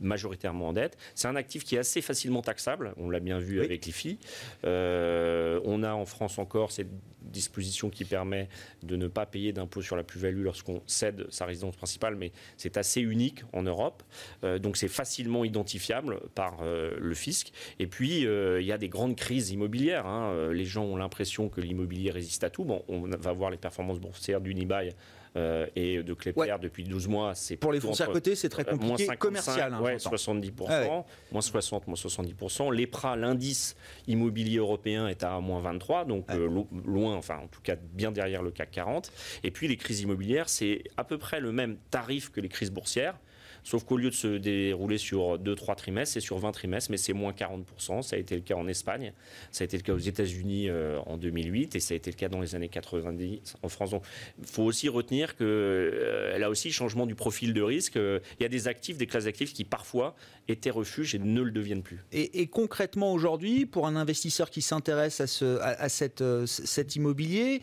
majoritairement 0.00 0.70
en 0.70 0.72
dette. 0.72 0.98
C'est 1.14 1.28
un 1.28 1.36
actif 1.36 1.62
qui 1.62 1.76
est 1.76 1.78
assez 1.78 2.00
facilement 2.00 2.42
taxable. 2.42 2.92
On 2.96 3.08
l'a 3.08 3.20
bien 3.20 3.38
vu 3.38 3.62
avec 3.62 3.86
l'IFI. 3.86 4.18
on 4.64 5.82
a 5.84 5.92
en 5.92 6.06
France 6.06 6.40
encore 6.40 6.72
cette 6.72 6.90
disposition 7.22 7.90
qui 7.90 8.04
permet 8.04 8.48
de 8.82 8.96
ne 8.96 9.06
pas 9.06 9.26
payer 9.26 9.52
d'impôt 9.52 9.82
sur 9.82 9.96
la 9.96 10.02
plus-value 10.02 10.42
lorsqu'on 10.42 10.82
cède 10.86 11.26
sa 11.30 11.44
résidence 11.44 11.76
principale, 11.76 12.16
mais 12.16 12.32
c'est 12.56 12.76
assez 12.80 13.00
unique 13.00 13.44
en 13.52 13.62
Europe. 13.62 14.02
Euh, 14.42 14.58
donc 14.58 14.76
c'est 14.76 14.88
facilement 14.88 15.44
identifiable 15.44 16.20
par 16.34 16.58
euh, 16.62 16.96
le 16.98 17.14
fisc. 17.14 17.52
Et 17.78 17.86
puis, 17.86 18.26
euh, 18.26 18.60
il 18.60 18.66
y 18.66 18.72
a 18.72 18.78
des 18.78 18.88
grandes 18.88 19.16
crises 19.16 19.50
immobilières. 19.50 20.06
Hein. 20.06 20.50
Les 20.52 20.64
gens 20.64 20.84
ont 20.84 20.96
l'impression 20.96 21.48
que 21.48 21.60
l'immobilier 21.60 22.10
résiste 22.10 22.42
à 22.42 22.50
tout. 22.50 22.64
Bon, 22.64 22.82
on 22.88 23.02
va 23.02 23.32
voir 23.32 23.50
les 23.50 23.56
performances 23.56 24.00
boursières 24.00 24.40
d'Unibail 24.40 24.94
euh, 25.36 25.66
et 25.76 26.02
de 26.02 26.12
Clépierre 26.12 26.58
depuis 26.58 26.82
12 26.84 27.06
mois. 27.06 27.34
C'est 27.34 27.56
Pour 27.56 27.72
les 27.72 27.80
fonciers 27.80 28.04
à 28.04 28.08
côté, 28.08 28.34
c'est 28.34 28.48
très 28.48 28.66
euh, 28.66 28.72
compliqué. 28.72 29.06
Moins 29.06 29.16
commercial. 29.16 29.72
Hein, 29.74 29.96
70%, 29.96 30.66
ah 30.68 31.04
moins 31.30 31.40
60, 31.40 31.86
moins 31.86 31.96
70%. 31.96 32.72
L'EPRA, 32.72 33.16
l'indice 33.16 33.76
immobilier 34.08 34.58
européen, 34.58 35.06
est 35.06 35.22
à 35.22 35.38
moins 35.40 35.60
23, 35.60 36.04
donc 36.04 36.26
euh, 36.30 36.64
loin, 36.84 37.14
enfin 37.14 37.38
en 37.44 37.46
tout 37.46 37.60
cas 37.60 37.76
bien 37.76 38.10
derrière 38.10 38.42
le 38.42 38.50
CAC 38.50 38.72
40. 38.72 39.12
Et 39.44 39.50
puis 39.50 39.68
les 39.68 39.76
crises 39.76 40.00
immobilières, 40.00 40.48
c'est 40.48 40.82
à 40.96 41.04
peu 41.04 41.16
près 41.16 41.40
le 41.40 41.52
même 41.52 41.76
tarif 41.90 42.30
que 42.30 42.40
les 42.40 42.48
crises 42.48 42.72
boursières. 42.72 43.18
Sauf 43.64 43.84
qu'au 43.84 43.96
lieu 43.96 44.10
de 44.10 44.14
se 44.14 44.28
dérouler 44.38 44.98
sur 44.98 45.38
2-3 45.38 45.76
trimestres, 45.76 46.14
c'est 46.14 46.20
sur 46.20 46.38
20 46.38 46.52
trimestres, 46.52 46.90
mais 46.90 46.96
c'est 46.96 47.12
moins 47.12 47.32
40%. 47.32 48.02
Ça 48.02 48.16
a 48.16 48.18
été 48.18 48.34
le 48.34 48.42
cas 48.42 48.54
en 48.54 48.66
Espagne, 48.68 49.12
ça 49.50 49.62
a 49.62 49.66
été 49.66 49.76
le 49.76 49.82
cas 49.82 49.92
aux 49.92 49.98
États-Unis 49.98 50.68
euh, 50.68 50.98
en 51.06 51.16
2008 51.16 51.76
et 51.76 51.80
ça 51.80 51.94
a 51.94 51.96
été 51.96 52.10
le 52.10 52.16
cas 52.16 52.28
dans 52.28 52.40
les 52.40 52.54
années 52.54 52.68
90 52.68 53.56
en 53.62 53.68
France. 53.68 53.90
Donc 53.90 54.02
il 54.38 54.46
faut 54.46 54.62
aussi 54.62 54.88
retenir 54.88 55.36
que 55.36 55.44
euh, 55.44 56.38
là 56.38 56.50
aussi, 56.50 56.72
changement 56.72 57.06
du 57.06 57.14
profil 57.14 57.52
de 57.52 57.62
risque. 57.62 57.96
Euh, 57.96 58.20
il 58.38 58.42
y 58.42 58.46
a 58.46 58.48
des 58.48 58.68
actifs, 58.68 58.96
des 58.96 59.06
classes 59.06 59.24
d'actifs 59.24 59.52
qui 59.52 59.64
parfois 59.64 60.14
étaient 60.50 60.70
refuges 60.70 61.14
et 61.14 61.18
ne 61.18 61.42
le 61.42 61.50
deviennent 61.50 61.82
plus. 61.82 62.04
Et, 62.12 62.46
concrètement 62.46 63.12
aujourd'hui, 63.12 63.66
pour 63.66 63.86
un 63.86 63.96
investisseur 63.96 64.50
qui 64.50 64.62
s'intéresse 64.62 65.20
à, 65.20 65.26
ce, 65.26 65.58
à, 65.60 65.88
cette, 65.88 66.22
cet 66.46 66.96
immobilier, 66.96 67.60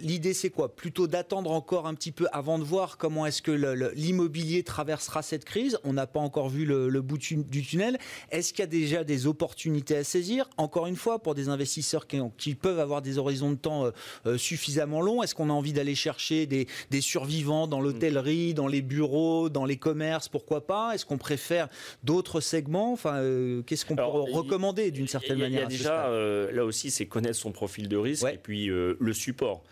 l'idée 0.00 0.34
c'est 0.34 0.50
quoi? 0.50 0.74
Plutôt 0.74 1.06
d'attendre 1.06 1.50
encore 1.50 1.86
un 1.86 1.94
petit 1.94 2.12
peu 2.12 2.26
avant 2.32 2.58
de 2.58 2.64
voir 2.64 2.96
comment 2.96 3.26
est-ce 3.26 3.42
que 3.42 3.52
l'immobilier 3.94 4.62
traversera 4.62 5.22
cette 5.22 5.44
crise? 5.44 5.78
On 5.84 5.92
n'a 5.92 6.06
pas 6.06 6.20
encore 6.20 6.48
vu 6.48 6.64
le, 6.64 7.00
bout 7.00 7.18
du 7.18 7.62
tunnel. 7.62 7.98
Est-ce 8.30 8.52
qu'il 8.52 8.60
y 8.60 8.62
a 8.62 8.66
déjà 8.66 9.04
des 9.04 9.26
opportunités 9.26 9.96
à 9.96 10.04
saisir? 10.04 10.48
Encore 10.56 10.86
une 10.86 10.96
fois, 10.96 11.18
pour 11.18 11.34
des 11.34 11.48
investisseurs 11.48 12.06
qui, 12.06 12.54
peuvent 12.54 12.80
avoir 12.80 13.02
des 13.02 13.18
horizons 13.18 13.50
de 13.50 13.56
temps 13.56 13.86
euh, 13.86 13.90
euh, 14.26 14.38
suffisamment 14.38 15.00
longs, 15.00 15.22
est-ce 15.22 15.34
qu'on 15.34 15.50
a 15.50 15.52
envie 15.52 15.72
d'aller 15.72 15.94
chercher 15.94 16.46
des, 16.46 16.66
survivants 17.00 17.66
dans 17.66 17.80
l'hôtellerie, 17.80 18.54
dans 18.54 18.66
les 18.66 18.82
bureaux, 18.82 19.48
dans 19.48 19.64
les 19.64 19.76
commerces? 19.76 20.28
Pourquoi 20.28 20.66
pas? 20.66 20.94
Est-ce 20.94 21.06
qu'on 21.06 21.18
préfère 21.18 21.68
d'autres 22.04 22.19
segments 22.40 22.92
Enfin, 22.92 23.16
euh, 23.16 23.62
qu'est-ce 23.62 23.86
qu'on 23.86 23.96
peut 23.96 24.02
recommander 24.02 24.90
d'une 24.90 25.08
certaine 25.08 25.38
manière 25.38 25.60
Il 25.60 25.62
y 25.62 25.64
a 25.64 25.66
déjà, 25.66 26.10
là 26.52 26.64
aussi, 26.64 26.90
c'est 26.90 27.06
connaître 27.06 27.38
son 27.38 27.52
profil 27.52 27.88
de 27.88 27.96
risque 27.96 28.26
et 28.32 28.38
puis 28.38 28.66
le 28.66 29.12
support, 29.12 29.62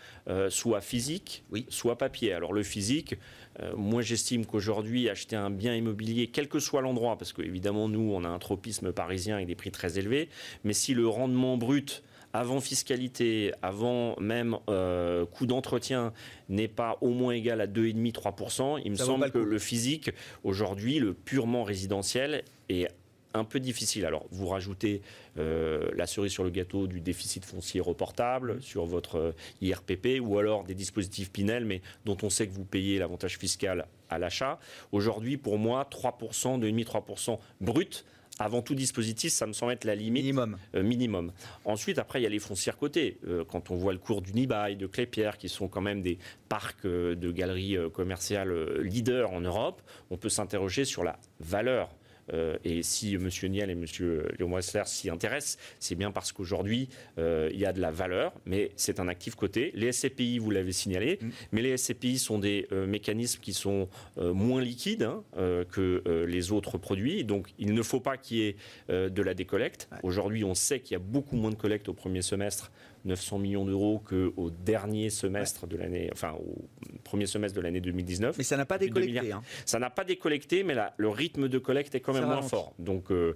soit 0.49 0.81
physique, 0.81 1.43
soit 1.69 1.97
papier. 1.97 2.33
Alors 2.33 2.53
le 2.53 2.63
physique, 2.63 3.15
euh, 3.61 3.73
moi, 3.75 4.01
j'estime 4.01 4.45
qu'aujourd'hui, 4.45 5.09
acheter 5.09 5.35
un 5.35 5.49
bien 5.49 5.75
immobilier, 5.75 6.27
quel 6.27 6.47
que 6.47 6.59
soit 6.59 6.81
l'endroit, 6.81 7.17
parce 7.17 7.33
qu'évidemment, 7.33 7.89
nous, 7.89 8.11
on 8.13 8.23
a 8.23 8.27
un 8.27 8.39
tropisme 8.39 8.91
parisien 8.91 9.35
avec 9.35 9.47
des 9.47 9.55
prix 9.55 9.71
très 9.71 9.99
élevés, 9.99 10.29
mais 10.63 10.73
si 10.73 10.93
le 10.93 11.07
rendement 11.07 11.57
brut 11.57 12.03
avant 12.33 12.59
fiscalité, 12.59 13.53
avant 13.61 14.15
même 14.19 14.57
euh, 14.69 15.25
coût 15.25 15.45
d'entretien, 15.45 16.13
n'est 16.47 16.67
pas 16.67 16.97
au 17.01 17.09
moins 17.09 17.33
égal 17.33 17.61
à 17.61 17.67
2,5-3%, 17.67 18.81
il 18.83 18.91
me 18.91 18.97
semble 18.97 19.31
que 19.31 19.37
le 19.37 19.59
physique, 19.59 20.11
aujourd'hui, 20.43 20.99
le 20.99 21.13
purement 21.13 21.63
résidentiel, 21.63 22.43
est 22.69 22.87
un 23.33 23.43
peu 23.43 23.59
difficile. 23.59 24.05
Alors, 24.05 24.25
vous 24.31 24.47
rajoutez 24.47 25.01
euh, 25.37 25.89
la 25.95 26.07
cerise 26.07 26.31
sur 26.31 26.43
le 26.43 26.49
gâteau 26.49 26.87
du 26.87 26.99
déficit 26.99 27.45
foncier 27.45 27.79
reportable 27.79 28.55
mmh. 28.55 28.61
sur 28.61 28.85
votre 28.85 29.17
euh, 29.17 29.31
IRPP 29.61 30.19
ou 30.21 30.37
alors 30.37 30.63
des 30.63 30.73
dispositifs 30.75 31.31
Pinel, 31.31 31.65
mais 31.65 31.81
dont 32.05 32.17
on 32.23 32.29
sait 32.29 32.47
que 32.47 32.53
vous 32.53 32.65
payez 32.65 32.97
l'avantage 32.97 33.37
fiscal 33.37 33.87
à 34.09 34.17
l'achat. 34.17 34.59
Aujourd'hui, 34.91 35.37
pour 35.37 35.57
moi, 35.57 35.87
3%, 35.91 36.59
2,5-3% 36.59 37.39
brut. 37.61 38.05
Avant 38.39 38.61
tout 38.61 38.73
dispositif, 38.75 39.31
ça 39.31 39.45
me 39.45 39.53
semble 39.53 39.73
être 39.73 39.85
la 39.85 39.95
limite 39.95 40.23
minimum. 40.23 40.57
Euh, 40.75 40.83
minimum. 40.83 41.31
Ensuite, 41.65 41.99
après, 41.99 42.19
il 42.19 42.23
y 42.23 42.25
a 42.25 42.29
les 42.29 42.39
foncières 42.39 42.77
côté. 42.77 43.19
quand 43.49 43.71
on 43.71 43.75
voit 43.75 43.93
le 43.93 43.99
cours 43.99 44.21
du 44.21 44.33
Nibail, 44.33 44.75
de 44.75 44.87
Clépierre, 44.87 45.37
qui 45.37 45.49
sont 45.49 45.67
quand 45.67 45.81
même 45.81 46.01
des 46.01 46.17
parcs 46.47 46.85
de 46.85 47.31
galeries 47.31 47.77
commerciales 47.93 48.81
leaders 48.81 49.31
en 49.31 49.41
Europe, 49.41 49.81
on 50.09 50.17
peut 50.17 50.29
s'interroger 50.29 50.85
sur 50.85 51.03
la 51.03 51.19
valeur 51.39 51.89
euh, 51.89 51.98
et 52.63 52.83
si 52.83 53.15
M. 53.15 53.29
Niel 53.49 53.69
et 53.69 53.73
M. 53.73 53.85
Léon 54.37 54.53
Wessler 54.53 54.83
s'y 54.85 55.09
intéressent, 55.09 55.57
c'est 55.79 55.95
bien 55.95 56.11
parce 56.11 56.31
qu'aujourd'hui, 56.31 56.89
euh, 57.17 57.49
il 57.53 57.59
y 57.59 57.65
a 57.65 57.73
de 57.73 57.81
la 57.81 57.91
valeur, 57.91 58.33
mais 58.45 58.71
c'est 58.75 58.99
un 58.99 59.07
actif 59.07 59.35
coté. 59.35 59.71
Les 59.75 59.91
SCPI, 59.91 60.39
vous 60.39 60.51
l'avez 60.51 60.71
signalé, 60.71 61.19
mm. 61.21 61.29
mais 61.51 61.61
les 61.61 61.77
SCPI 61.77 62.17
sont 62.17 62.39
des 62.39 62.67
euh, 62.71 62.85
mécanismes 62.85 63.39
qui 63.41 63.53
sont 63.53 63.87
moins 64.17 64.61
liquides 64.61 65.03
hein, 65.03 65.23
que 65.71 66.25
les 66.27 66.51
autres 66.51 66.77
produits. 66.77 67.23
Donc, 67.23 67.47
il 67.57 67.73
ne 67.73 67.81
faut 67.81 67.99
pas 67.99 68.17
qu'il 68.17 68.37
y 68.37 68.41
ait 68.47 68.55
de 68.89 69.21
la 69.21 69.33
décollecte. 69.33 69.89
Aujourd'hui, 70.03 70.43
on 70.43 70.53
sait 70.53 70.79
qu'il 70.79 70.93
y 70.93 70.95
a 70.95 70.99
beaucoup 70.99 71.35
moins 71.35 71.51
de 71.51 71.55
collecte 71.55 71.89
au 71.89 71.93
premier 71.93 72.21
semestre 72.21 72.71
900 73.05 73.39
millions 73.39 73.65
d'euros 73.65 74.01
qu'au 74.03 74.51
dernier 74.63 75.09
semestre 75.09 75.67
de 75.67 75.77
l'année, 75.77 76.09
enfin 76.11 76.33
au 76.33 76.67
premier 77.03 77.25
semestre 77.25 77.55
de 77.55 77.61
l'année 77.61 77.81
2019. 77.81 78.37
Mais 78.37 78.43
ça 78.43 78.57
n'a 78.57 78.65
pas 78.65 78.77
décollecté. 78.77 79.31
Hein. 79.31 79.41
Ça 79.65 79.79
n'a 79.79 79.89
pas 79.89 80.03
décollecté, 80.03 80.63
mais 80.63 80.73
là, 80.73 80.93
le 80.97 81.09
rythme 81.09 81.47
de 81.47 81.57
collecte 81.57 81.95
est 81.95 81.99
quand 81.99 82.13
même 82.13 82.25
moins 82.25 82.41
fort. 82.41 82.73
Donc 82.79 83.11
euh, 83.11 83.35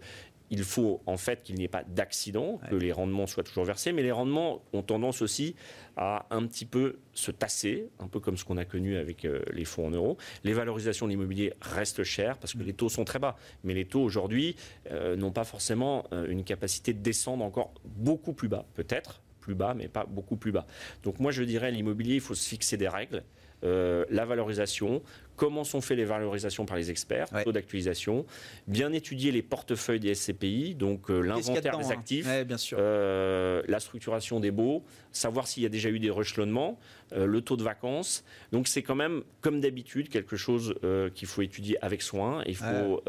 il 0.49 0.63
faut 0.63 1.01
en 1.05 1.17
fait 1.17 1.41
qu'il 1.41 1.55
n'y 1.55 1.63
ait 1.63 1.69
pas 1.69 1.83
d'accident, 1.83 2.59
que 2.69 2.75
les 2.75 2.91
rendements 2.91 3.25
soient 3.25 3.43
toujours 3.43 3.65
versés, 3.65 3.91
mais 3.91 4.03
les 4.03 4.11
rendements 4.11 4.61
ont 4.73 4.83
tendance 4.83 5.21
aussi 5.21 5.55
à 5.97 6.27
un 6.29 6.45
petit 6.45 6.65
peu 6.65 6.99
se 7.13 7.31
tasser, 7.31 7.89
un 7.99 8.07
peu 8.07 8.19
comme 8.19 8.37
ce 8.37 8.45
qu'on 8.45 8.57
a 8.57 8.65
connu 8.65 8.97
avec 8.97 9.25
euh, 9.25 9.41
les 9.51 9.65
fonds 9.65 9.87
en 9.87 9.91
euros. 9.91 10.17
Les 10.43 10.53
valorisations 10.53 11.07
de 11.07 11.11
l'immobilier 11.11 11.53
restent 11.61 12.03
chères 12.03 12.37
parce 12.37 12.53
que 12.53 12.59
mm. 12.59 12.65
les 12.65 12.73
taux 12.73 12.89
sont 12.89 13.03
très 13.03 13.19
bas, 13.19 13.35
mais 13.63 13.73
les 13.73 13.85
taux 13.85 14.01
aujourd'hui 14.01 14.55
euh, 14.91 15.15
n'ont 15.15 15.31
pas 15.31 15.43
forcément 15.43 16.05
une 16.27 16.43
capacité 16.43 16.93
de 16.93 16.99
descendre 16.99 17.43
encore 17.43 17.73
beaucoup 17.85 18.33
plus 18.33 18.47
bas, 18.47 18.65
peut-être, 18.75 19.21
plus 19.43 19.55
bas, 19.55 19.73
mais 19.73 19.87
pas 19.87 20.05
beaucoup 20.05 20.37
plus 20.37 20.51
bas. 20.51 20.65
Donc 21.03 21.19
moi, 21.19 21.31
je 21.31 21.43
dirais, 21.43 21.69
l'immobilier, 21.71 22.15
il 22.15 22.21
faut 22.21 22.35
se 22.35 22.47
fixer 22.47 22.77
des 22.77 22.87
règles. 22.87 23.23
Euh, 23.63 24.05
la 24.09 24.25
valorisation, 24.25 25.01
comment 25.35 25.63
sont 25.63 25.79
faites 25.79 25.97
les 25.97 26.05
valorisations 26.05 26.65
par 26.65 26.75
les 26.75 26.91
experts, 26.91 27.27
taux 27.43 27.51
d'actualisation, 27.51 28.25
bien 28.67 28.91
étudier 28.91 29.31
les 29.31 29.41
portefeuilles 29.41 29.99
des 29.99 30.13
SCPI, 30.13 30.75
donc 30.75 31.09
euh, 31.09 31.21
l'inventaire 31.21 31.77
des 31.77 31.85
hein 31.85 31.89
actifs, 31.91 32.27
euh, 32.73 33.61
la 33.67 33.79
structuration 33.79 34.39
des 34.39 34.51
baux, 34.51 34.83
savoir 35.11 35.47
s'il 35.47 35.63
y 35.63 35.65
a 35.65 35.69
déjà 35.69 35.89
eu 35.89 35.99
des 35.99 36.09
rechelonnements, 36.09 36.77
le 37.15 37.41
taux 37.41 37.57
de 37.57 37.63
vacances. 37.63 38.23
Donc 38.51 38.67
c'est 38.67 38.81
quand 38.81 38.95
même, 38.95 39.23
comme 39.41 39.61
d'habitude, 39.61 40.09
quelque 40.09 40.35
chose 40.35 40.73
qu'il 41.13 41.27
faut 41.27 41.43
étudier 41.43 41.77
avec 41.83 42.01
soin. 42.01 42.43
Il 42.47 42.55
faut 42.55 43.03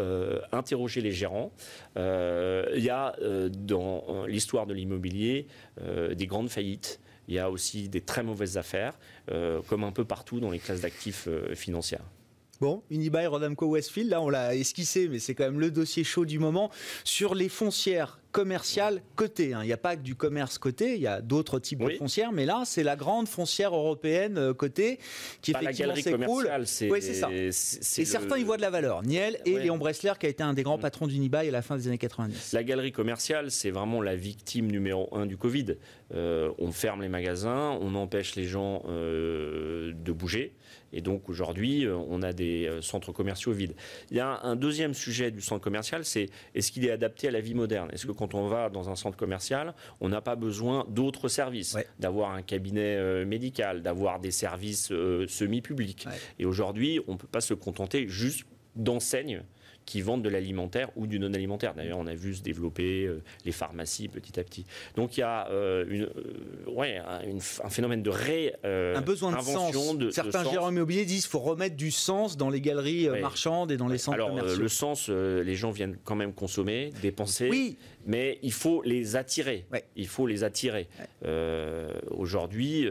interroger 0.52 1.00
les 1.00 1.10
gérants. 1.12 1.52
Il 1.96 2.82
y 2.82 2.90
a 2.90 3.16
dans 3.50 4.26
l'histoire 4.26 4.66
de 4.66 4.74
l'immobilier 4.74 5.46
des 5.80 6.26
grandes 6.26 6.50
faillites 6.50 7.00
il 7.28 7.34
y 7.34 7.38
a 7.38 7.50
aussi 7.50 7.88
des 7.88 8.00
très 8.00 8.22
mauvaises 8.22 8.58
affaires, 8.58 8.98
euh, 9.30 9.62
comme 9.68 9.84
un 9.84 9.92
peu 9.92 10.04
partout 10.04 10.40
dans 10.40 10.50
les 10.50 10.58
classes 10.58 10.82
d'actifs 10.82 11.26
euh, 11.28 11.54
financières. 11.54 12.04
Bon, 12.60 12.82
Unibail, 12.90 13.26
Rodamco, 13.26 13.66
Westfield, 13.66 14.10
là 14.10 14.20
on 14.20 14.28
l'a 14.28 14.54
esquissé, 14.54 15.08
mais 15.08 15.18
c'est 15.18 15.34
quand 15.34 15.44
même 15.44 15.60
le 15.60 15.70
dossier 15.70 16.04
chaud 16.04 16.24
du 16.24 16.38
moment. 16.38 16.70
Sur 17.04 17.34
les 17.34 17.48
foncières, 17.48 18.18
commerciale 18.34 19.00
cotée. 19.14 19.54
Hein. 19.54 19.60
Il 19.62 19.68
n'y 19.68 19.72
a 19.72 19.78
pas 19.78 19.94
que 19.94 20.02
du 20.02 20.16
commerce 20.16 20.58
coté, 20.58 20.96
il 20.96 21.00
y 21.00 21.06
a 21.06 21.20
d'autres 21.20 21.60
types 21.60 21.82
de 21.82 21.90
foncières, 21.90 22.32
mais 22.32 22.44
là, 22.44 22.64
c'est 22.66 22.82
la 22.82 22.96
grande 22.96 23.28
foncière 23.28 23.74
européenne 23.74 24.36
euh, 24.38 24.52
cotée 24.52 24.98
qui 25.40 25.52
bah, 25.52 25.60
effectivement 25.62 25.94
s'écroule. 25.94 26.50
C'est 26.66 26.90
ça. 27.14 27.30
Et 27.32 27.52
certains 28.04 28.36
y 28.36 28.42
voient 28.42 28.56
de 28.56 28.62
la 28.62 28.70
valeur. 28.70 29.04
Niel 29.04 29.38
et 29.46 29.58
Léon 29.60 29.78
Bressler, 29.78 30.14
qui 30.18 30.26
a 30.26 30.28
été 30.28 30.42
un 30.42 30.52
des 30.52 30.64
grands 30.64 30.78
mm. 30.78 30.82
patrons 30.82 31.06
d'Unibail 31.06 31.48
à 31.48 31.52
la 31.52 31.62
fin 31.62 31.76
des 31.76 31.86
années 31.86 31.96
90. 31.96 32.52
La 32.52 32.64
galerie 32.64 32.90
commerciale, 32.90 33.52
c'est 33.52 33.70
vraiment 33.70 34.02
la 34.02 34.16
victime 34.16 34.68
numéro 34.70 35.08
un 35.12 35.26
du 35.26 35.36
Covid. 35.36 35.76
Euh, 36.12 36.50
on 36.58 36.72
ferme 36.72 37.02
les 37.02 37.08
magasins, 37.08 37.78
on 37.80 37.94
empêche 37.94 38.34
les 38.34 38.46
gens 38.46 38.82
euh, 38.88 39.92
de 39.94 40.12
bouger. 40.12 40.54
Et 40.94 41.00
donc 41.00 41.28
aujourd'hui, 41.28 41.84
euh, 41.84 41.96
on 41.96 42.22
a 42.22 42.32
des 42.32 42.70
centres 42.80 43.12
commerciaux 43.12 43.52
vides. 43.52 43.74
Il 44.10 44.16
y 44.16 44.20
a 44.20 44.40
un 44.42 44.56
deuxième 44.56 44.94
sujet 44.94 45.30
du 45.30 45.40
centre 45.40 45.62
commercial, 45.62 46.04
c'est 46.04 46.30
est-ce 46.54 46.72
qu'il 46.72 46.86
est 46.86 46.90
adapté 46.90 47.28
à 47.28 47.30
la 47.30 47.40
vie 47.40 47.54
moderne? 47.54 47.90
Est-ce 47.92 48.06
que 48.06 48.12
quand 48.12 48.34
on 48.34 48.48
va 48.48 48.70
dans 48.70 48.88
un 48.88 48.96
centre 48.96 49.16
commercial, 49.16 49.74
on 50.00 50.08
n'a 50.08 50.20
pas 50.20 50.36
besoin 50.36 50.86
d'autres 50.88 51.28
services? 51.28 51.76
D'avoir 51.98 52.32
un 52.32 52.42
cabinet 52.42 53.24
médical, 53.24 53.82
d'avoir 53.82 54.20
des 54.20 54.30
services 54.30 54.88
semi-publics. 55.28 56.06
Et 56.38 56.46
aujourd'hui, 56.46 57.00
on 57.08 57.12
ne 57.12 57.18
peut 57.18 57.26
pas 57.26 57.40
se 57.40 57.54
contenter 57.54 58.08
juste 58.08 58.46
d'enseignes 58.76 59.42
qui 59.86 60.00
vendent 60.00 60.22
de 60.22 60.28
l'alimentaire 60.28 60.90
ou 60.96 61.06
du 61.06 61.18
non-alimentaire. 61.18 61.74
D'ailleurs, 61.74 61.98
on 61.98 62.06
a 62.06 62.14
vu 62.14 62.34
se 62.34 62.42
développer 62.42 63.04
euh, 63.04 63.22
les 63.44 63.52
pharmacies 63.52 64.08
petit 64.08 64.38
à 64.38 64.44
petit. 64.44 64.64
Donc 64.96 65.16
il 65.16 65.20
y 65.20 65.22
a 65.22 65.48
euh, 65.50 65.84
une, 65.88 66.04
euh, 66.04 66.70
ouais, 66.70 66.98
un, 66.98 67.68
phénomène 67.68 68.02
de 68.02 68.10
ré, 68.10 68.54
un 68.64 69.00
besoin 69.00 69.32
de 69.32 69.42
sens. 69.42 69.98
De, 69.98 70.10
Certains 70.10 70.44
gérants 70.50 70.70
immobiliers 70.70 71.04
disent 71.04 71.22
qu'il 71.22 71.30
faut 71.30 71.38
remettre 71.40 71.76
du 71.76 71.90
sens 71.90 72.36
dans 72.36 72.50
les 72.50 72.60
galeries 72.60 73.08
marchandes 73.20 73.70
et 73.70 73.76
dans 73.76 73.88
les 73.88 73.98
centres 73.98 74.14
Alors, 74.14 74.34
le 74.34 74.68
sens, 74.68 75.08
les 75.08 75.54
gens 75.54 75.70
viennent 75.70 75.96
quand 76.04 76.16
même 76.16 76.32
consommer, 76.32 76.92
dépenser. 77.02 77.48
Oui. 77.48 77.76
Mais 78.06 78.38
il 78.42 78.52
faut 78.52 78.82
les 78.82 79.16
attirer. 79.16 79.64
Il 79.96 80.08
faut 80.08 80.26
les 80.26 80.44
attirer. 80.44 80.88
Aujourd'hui, 82.10 82.88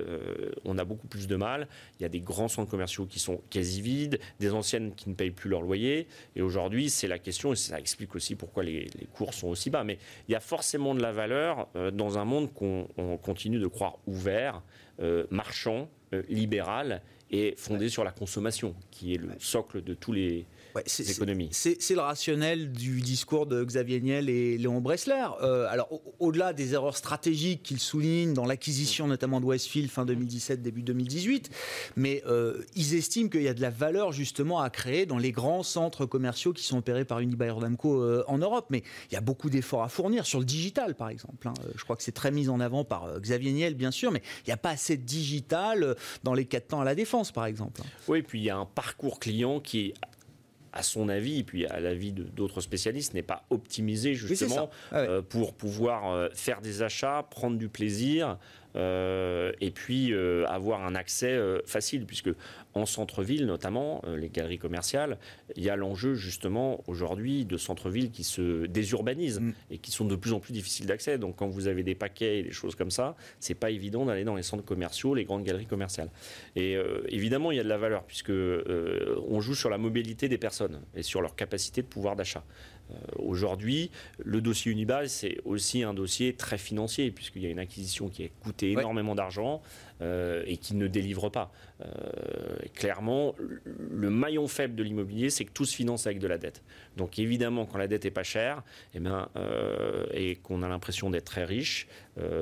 on 0.66 0.78
a 0.78 0.84
beaucoup 0.84 1.08
plus 1.08 1.28
de 1.28 1.36
mal. 1.36 1.68
Il 2.00 2.04
y 2.04 2.06
a 2.06 2.10
des 2.10 2.20
grands 2.20 2.48
centres 2.48 2.70
commerciaux 2.70 3.06
qui 3.06 3.20
sont 3.20 3.42
quasi 3.50 3.82
vides, 3.82 4.20
des 4.40 4.52
anciennes 4.52 4.94
qui 4.96 5.10
ne 5.10 5.16
payent 5.16 5.32
plus 5.32 5.50
leur 5.50 5.62
loyer. 5.62 6.08
Et 6.36 6.42
aujourd'hui, 6.42 6.83
c'est 6.89 7.08
la 7.08 7.19
question, 7.19 7.54
et 7.54 7.56
ça 7.56 7.80
explique 7.80 8.15
aussi 8.15 8.36
pourquoi 8.36 8.63
les, 8.63 8.89
cours 9.13 9.34
sont 9.34 9.48
aussi 9.48 9.69
bas. 9.69 9.84
Mais 9.84 9.98
il 10.28 10.32
y 10.32 10.36
a 10.36 10.39
forcément 10.39 10.96
de 10.96 11.02
la 11.02 11.12
valeur 11.12 11.67
euh, 11.76 11.91
dans 11.91 12.17
un 12.17 12.26
monde 12.26 12.54
qu'on 12.54 12.88
continue 13.22 13.60
de 13.60 13.67
croire 13.67 13.98
ouvert, 14.08 14.62
euh, 15.00 15.26
marchand, 15.30 15.89
euh, 16.13 16.24
libéral 16.30 17.02
et 17.32 17.56
fondé 17.58 17.89
sur 17.89 18.04
la 18.04 18.12
consommation, 18.12 18.76
qui 18.91 19.15
est 19.15 19.17
le 19.17 19.32
socle 19.39 19.84
de 19.84 19.93
tous 19.93 20.12
les, 20.12 20.46
c'est 20.86 21.94
le 21.94 22.00
rationnel 22.00 22.72
du 22.72 23.02
discours 23.02 23.46
de 23.46 23.64
Xavier 23.64 24.02
Niel 24.02 24.30
et 24.30 24.58
Léon 24.58 24.82
Bressler. 24.82 25.26
Euh, 25.42 25.68
alors, 25.70 25.90
au-delà 26.20 26.54
des 26.54 26.74
erreurs 26.74 26.98
stratégiques 26.98 27.64
qu'il 27.64 27.80
souligne 27.80 28.34
dans 28.34 28.46
l'acquisition 28.46 29.08
notamment 29.08 29.40
de 29.40 29.46
Westfield 29.46 29.90
fin 29.90 30.06
2017, 30.06 30.62
début 30.62 30.82
2018, 30.82 31.50
mais 31.96 32.24
euh, 32.26 32.64
ils 32.76 32.96
estiment 32.96 33.30
qu'il 33.30 33.44
y 33.44 33.48
a 33.48 33.54
de 33.54 33.62
la 33.62 33.70
valeur 33.70 34.12
justement 34.12 34.62
à 34.62 34.70
créer 34.70 35.06
dans 35.06 35.18
les 35.18 35.32
grands 35.32 35.64
centres 35.64 36.06
commerciaux 36.06 36.54
qui 36.54 36.64
sont 36.64 36.78
opérés 36.78 37.06
par 37.06 37.20
Unibail 37.20 37.52
Rodamco 37.52 38.02
euh, 38.02 38.24
en 38.28 38.38
Europe. 38.38 38.68
Mais 38.70 38.84
il 39.12 39.14
y 39.14 39.18
a 39.18 39.22
beaucoup 39.22 39.50
d'efforts 39.50 39.84
à 39.84 39.90
fournir 39.90 40.26
sur 40.26 40.40
le 40.40 40.46
digital, 40.46 40.96
par 40.96 41.10
exemple. 41.10 41.48
Hein. 41.48 41.54
Je 41.76 41.84
crois 41.84 41.96
que 41.96 42.04
c'est 42.04 42.12
très 42.12 42.32
mis 42.32 42.50
en 42.50 42.60
avant 42.60 42.84
par 42.84 43.20
Xavier 43.20 43.52
Niel, 43.52 43.76
bien 43.76 43.92
sûr, 43.92 44.12
mais 44.12 44.22
il 44.46 44.50
n'y 44.50 44.54
a 44.54 44.58
pas 44.58 44.72
assez 44.72 44.98
de 44.98 45.04
digital 45.04 45.96
dans 46.24 46.34
les 46.34 46.46
quatre 46.46 46.70
temps 46.70 46.82
à 46.82 46.86
la 46.86 46.96
défense, 46.96 47.32
par 47.32 47.46
exemple. 47.46 47.82
Oui, 48.08 48.22
puis 48.22 48.40
il 48.40 48.46
y 48.46 48.50
a 48.50 48.58
un 48.58 48.66
parcours 48.66 49.20
client 49.20 49.60
qui 49.60 49.88
est 49.88 49.94
à 50.74 50.84
son 50.84 51.08
avis, 51.08 51.40
et 51.40 51.44
puis 51.44 51.66
à 51.68 51.80
l'avis 51.80 52.12
d'autres 52.12 52.62
spécialistes, 52.62 53.14
n'est 53.14 53.22
pas 53.22 53.46
optimisé 53.50 54.16
justement 54.16 54.70
ah 54.92 54.98
euh, 54.98 55.22
pour 55.22 55.54
pouvoir 55.54 56.12
euh, 56.12 56.30
faire 56.34 56.62
des 56.62 56.82
achats, 56.82 57.26
prendre 57.30 57.58
du 57.58 57.70
plaisir, 57.70 58.38
et 58.76 59.72
puis 59.72 60.14
euh, 60.14 60.46
avoir 60.48 60.84
un 60.84 60.96
accès 60.96 61.32
euh, 61.32 61.60
facile, 61.66 62.06
puisque 62.06 62.30
en 62.74 62.86
centre-ville 62.86 63.46
notamment, 63.46 64.02
les 64.18 64.30
galeries 64.30 64.58
commerciales, 64.58 65.20
il 65.56 65.64
y 65.64 65.70
a 65.70 65.76
l'enjeu 65.76 66.16
justement 66.16 66.84
aujourd'hui 66.88 67.46
de 67.46 67.56
centre-ville 67.56 68.10
qui 68.10 68.24
se 68.24 68.66
désurbanisent 68.66 69.42
mm. 69.42 69.54
et 69.72 69.78
qui 69.78 69.92
sont 69.92 70.06
de 70.06 70.16
plus 70.16 70.34
en 70.34 70.40
plus 70.40 70.54
difficiles 70.54 70.88
d'accès. 70.88 71.20
Donc 71.20 71.36
quand 71.36 71.48
vous 71.48 71.68
avez 71.68 71.84
des 71.84 71.94
paquets 71.94 72.40
et 72.40 72.44
des 72.44 72.52
choses 72.52 72.74
comme 72.74 72.90
ça, 72.90 73.16
c'est 73.40 73.54
pas 73.54 73.70
évident 73.70 74.06
d'aller 74.06 74.24
dans 74.24 74.36
les 74.36 74.42
centres 74.42 74.66
commerciaux, 74.66 75.14
les 75.14 75.24
grandes 75.24 75.44
galeries 75.44 75.68
commerciales. 75.68 76.10
Et 76.56 76.76
évidemment, 77.10 77.52
il 77.52 77.58
y 77.58 77.60
a 77.60 77.64
de 77.64 77.70
la 77.70 77.78
valeur 77.78 78.04
puisque 78.06 78.32
on 78.32 79.40
joue 79.40 79.56
sur 79.56 79.70
la 79.70 79.78
mobilité 79.78 80.28
des 80.28 80.40
personnes 80.40 80.82
et 80.96 81.04
sur 81.04 81.22
leur 81.22 81.36
capacité 81.36 81.84
de 81.84 81.88
pouvoir 81.88 82.16
d'achat. 82.16 82.44
Euh, 82.94 82.98
aujourd'hui, 83.18 83.92
le 84.24 84.42
dossier 84.42 84.72
Unibail, 84.72 85.10
c'est 85.10 85.38
aussi 85.46 85.84
un 85.84 85.94
dossier 85.94 86.34
très 86.34 86.58
financier, 86.58 87.12
puisqu'il 87.12 87.44
y 87.44 87.46
a 87.46 87.50
une 87.50 87.60
acquisition 87.60 88.10
qui 88.10 88.24
a 88.24 88.28
coûté 88.42 88.72
énormément 88.72 89.16
d'argent 89.16 89.62
euh, 90.02 90.44
et 90.46 90.58
qui 90.58 90.76
ne 90.76 90.88
délivre 90.88 91.30
pas. 91.30 91.52
Euh, 91.82 91.88
clairement, 92.74 93.36
le 93.92 94.10
maillon 94.10 94.48
faible 94.48 94.76
de 94.76 94.84
l'immobilier, 94.84 95.30
c'est 95.30 95.46
que 95.46 95.52
tout 95.52 95.66
se 95.66 95.76
finance 95.76 96.08
avec 96.08 96.20
de 96.20 96.28
la 96.28 96.38
dette. 96.38 96.64
Donc 96.98 97.20
évidemment, 97.20 97.66
quand 97.66 97.78
la 97.78 97.88
dette 97.88 98.06
est 98.06 98.12
pas 98.12 98.24
chère, 98.24 98.64
eh 98.94 99.00
ben, 99.00 99.28
et 100.12 100.36
qu'on 100.38 100.64
a 100.64 100.68
l'impression 100.68 101.10
d'être 101.10 101.26
très 101.26 101.46
riche, 101.46 101.88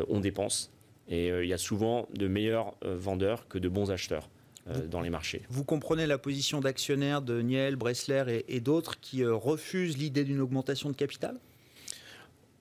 on 0.10 0.20
dépense. 0.20 0.72
Et 1.08 1.28
il 1.28 1.48
y 1.48 1.54
a 1.54 1.58
souvent 1.58 2.08
de 2.14 2.28
meilleurs 2.28 2.76
vendeurs 2.84 3.48
que 3.48 3.58
de 3.58 3.70
bons 3.70 3.92
acheteurs. 3.92 4.30
Euh, 4.69 4.86
dans 4.86 5.02
les 5.02 5.10
marchés. 5.10 5.41
Vous 5.50 5.63
comprenez 5.63 6.06
la 6.06 6.19
position 6.19 6.60
d'actionnaires 6.60 7.24
de 7.24 7.41
Niel, 7.41 7.76
Bressler 7.76 8.45
et, 8.47 8.60
d'autres 8.60 9.00
qui 9.00 9.24
euh, 9.24 9.34
refusent 9.34 9.97
l'idée 9.97 10.24
d'une 10.24 10.39
augmentation 10.39 10.91
de 10.91 10.95
capital? 10.95 11.36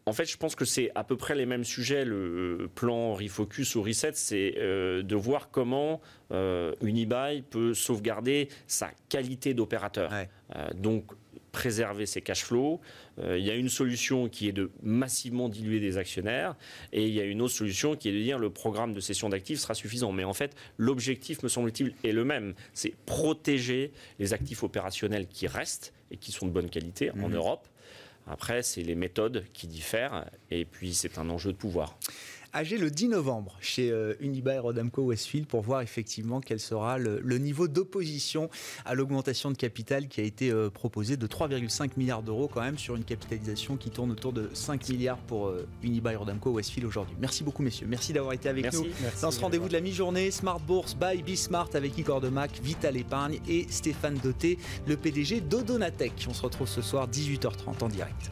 En 0.06 0.14
fait, 0.14 0.24
je 0.24 0.38
pense 0.38 0.54
que 0.54 0.64
c'est 0.64 0.90
à 0.94 1.04
peu 1.04 1.18
près 1.18 1.34
les 1.34 1.44
mêmes 1.44 1.62
sujets. 1.62 2.06
Le 2.06 2.70
plan 2.74 3.12
Refocus 3.12 3.74
ou 3.74 3.82
Reset, 3.82 4.12
c'est 4.14 4.54
euh, 4.56 5.02
de 5.02 5.14
voir 5.14 5.50
comment 5.50 6.00
Unibail 6.80 7.42
peut 7.42 7.74
sauvegarder 7.74 8.48
sa 8.66 8.90
qualité 9.10 9.52
d'opérateur. 9.52 10.10
donc, 10.74 11.04
préserver 11.52 12.06
ses 12.06 12.20
cash 12.20 12.44
flows. 12.44 12.80
Euh, 13.18 13.38
il 13.38 13.44
y 13.44 13.50
a 13.50 13.54
une 13.54 13.68
solution 13.68 14.28
qui 14.28 14.48
est 14.48 14.52
de 14.52 14.70
massivement 14.82 15.48
diluer 15.48 15.80
des 15.80 15.98
actionnaires 15.98 16.56
et 16.92 17.06
il 17.06 17.14
y 17.14 17.20
a 17.20 17.24
une 17.24 17.42
autre 17.42 17.54
solution 17.54 17.96
qui 17.96 18.08
est 18.08 18.12
de 18.12 18.22
dire 18.22 18.38
le 18.38 18.50
programme 18.50 18.94
de 18.94 19.00
cession 19.00 19.28
d'actifs 19.28 19.60
sera 19.60 19.74
suffisant. 19.74 20.12
Mais 20.12 20.24
en 20.24 20.34
fait, 20.34 20.54
l'objectif, 20.76 21.42
me 21.42 21.48
semble-t-il, 21.48 21.94
est 22.04 22.12
le 22.12 22.24
même. 22.24 22.54
C'est 22.72 22.94
protéger 23.06 23.92
les 24.18 24.32
actifs 24.32 24.62
opérationnels 24.62 25.26
qui 25.26 25.46
restent 25.46 25.92
et 26.10 26.16
qui 26.16 26.32
sont 26.32 26.46
de 26.46 26.52
bonne 26.52 26.70
qualité 26.70 27.10
en 27.12 27.28
mmh. 27.28 27.34
Europe. 27.34 27.68
Après, 28.26 28.62
c'est 28.62 28.82
les 28.82 28.94
méthodes 28.94 29.44
qui 29.52 29.66
diffèrent 29.66 30.26
et 30.50 30.64
puis 30.64 30.94
c'est 30.94 31.18
un 31.18 31.28
enjeu 31.30 31.52
de 31.52 31.56
pouvoir. 31.56 31.96
AG 32.52 32.70
le 32.70 32.90
10 32.90 33.08
novembre 33.08 33.56
chez 33.60 33.90
euh, 33.90 34.14
Unibail 34.20 34.58
Rodamco 34.58 35.02
Westfield 35.02 35.46
pour 35.46 35.62
voir 35.62 35.82
effectivement 35.82 36.40
quel 36.40 36.58
sera 36.58 36.98
le, 36.98 37.20
niveau 37.38 37.68
d'opposition 37.68 38.50
à 38.84 38.94
l'augmentation 38.94 39.50
de 39.50 39.56
capital 39.56 40.08
qui 40.08 40.20
a 40.20 40.24
été 40.24 40.50
euh, 40.50 40.68
proposé 40.68 41.16
de 41.16 41.26
3,5 41.26 41.90
milliards 41.96 42.22
d'euros 42.22 42.48
quand 42.52 42.60
même 42.60 42.78
sur 42.78 42.96
une 42.96 43.04
capitalisation 43.04 43.76
qui 43.76 43.90
tourne 43.90 44.10
autour 44.10 44.32
de 44.32 44.50
5 44.52 44.88
milliards 44.88 45.18
pour 45.18 45.46
euh, 45.46 45.68
Unibail 45.82 46.16
Rodamco 46.16 46.50
Westfield 46.50 46.86
aujourd'hui. 46.86 47.14
Merci 47.20 47.44
beaucoup 47.44 47.62
messieurs, 47.62 47.86
merci 47.88 48.12
d'avoir 48.12 48.32
été 48.32 48.48
avec 48.48 48.72
nous 48.72 48.86
dans 49.22 49.30
ce 49.30 49.40
rendez-vous 49.40 49.68
de 49.68 49.74
la 49.74 49.80
mi-journée 49.80 50.30
Smart 50.30 50.60
Bourse 50.60 50.96
by 50.96 51.22
Bismart 51.22 51.70
avec 51.74 51.96
Igor 51.98 52.20
Demac, 52.20 52.60
Vital 52.62 52.96
Épargne 52.96 53.38
et 53.48 53.66
Stéphane 53.70 54.18
Doté, 54.22 54.58
le 54.86 54.96
PDG 54.96 55.40
d'Odonatech. 55.40 56.26
On 56.28 56.34
se 56.34 56.42
retrouve 56.42 56.68
ce 56.68 56.82
soir 56.82 57.08
18h30 57.08 57.84
en 57.84 57.88
direct. 57.88 58.30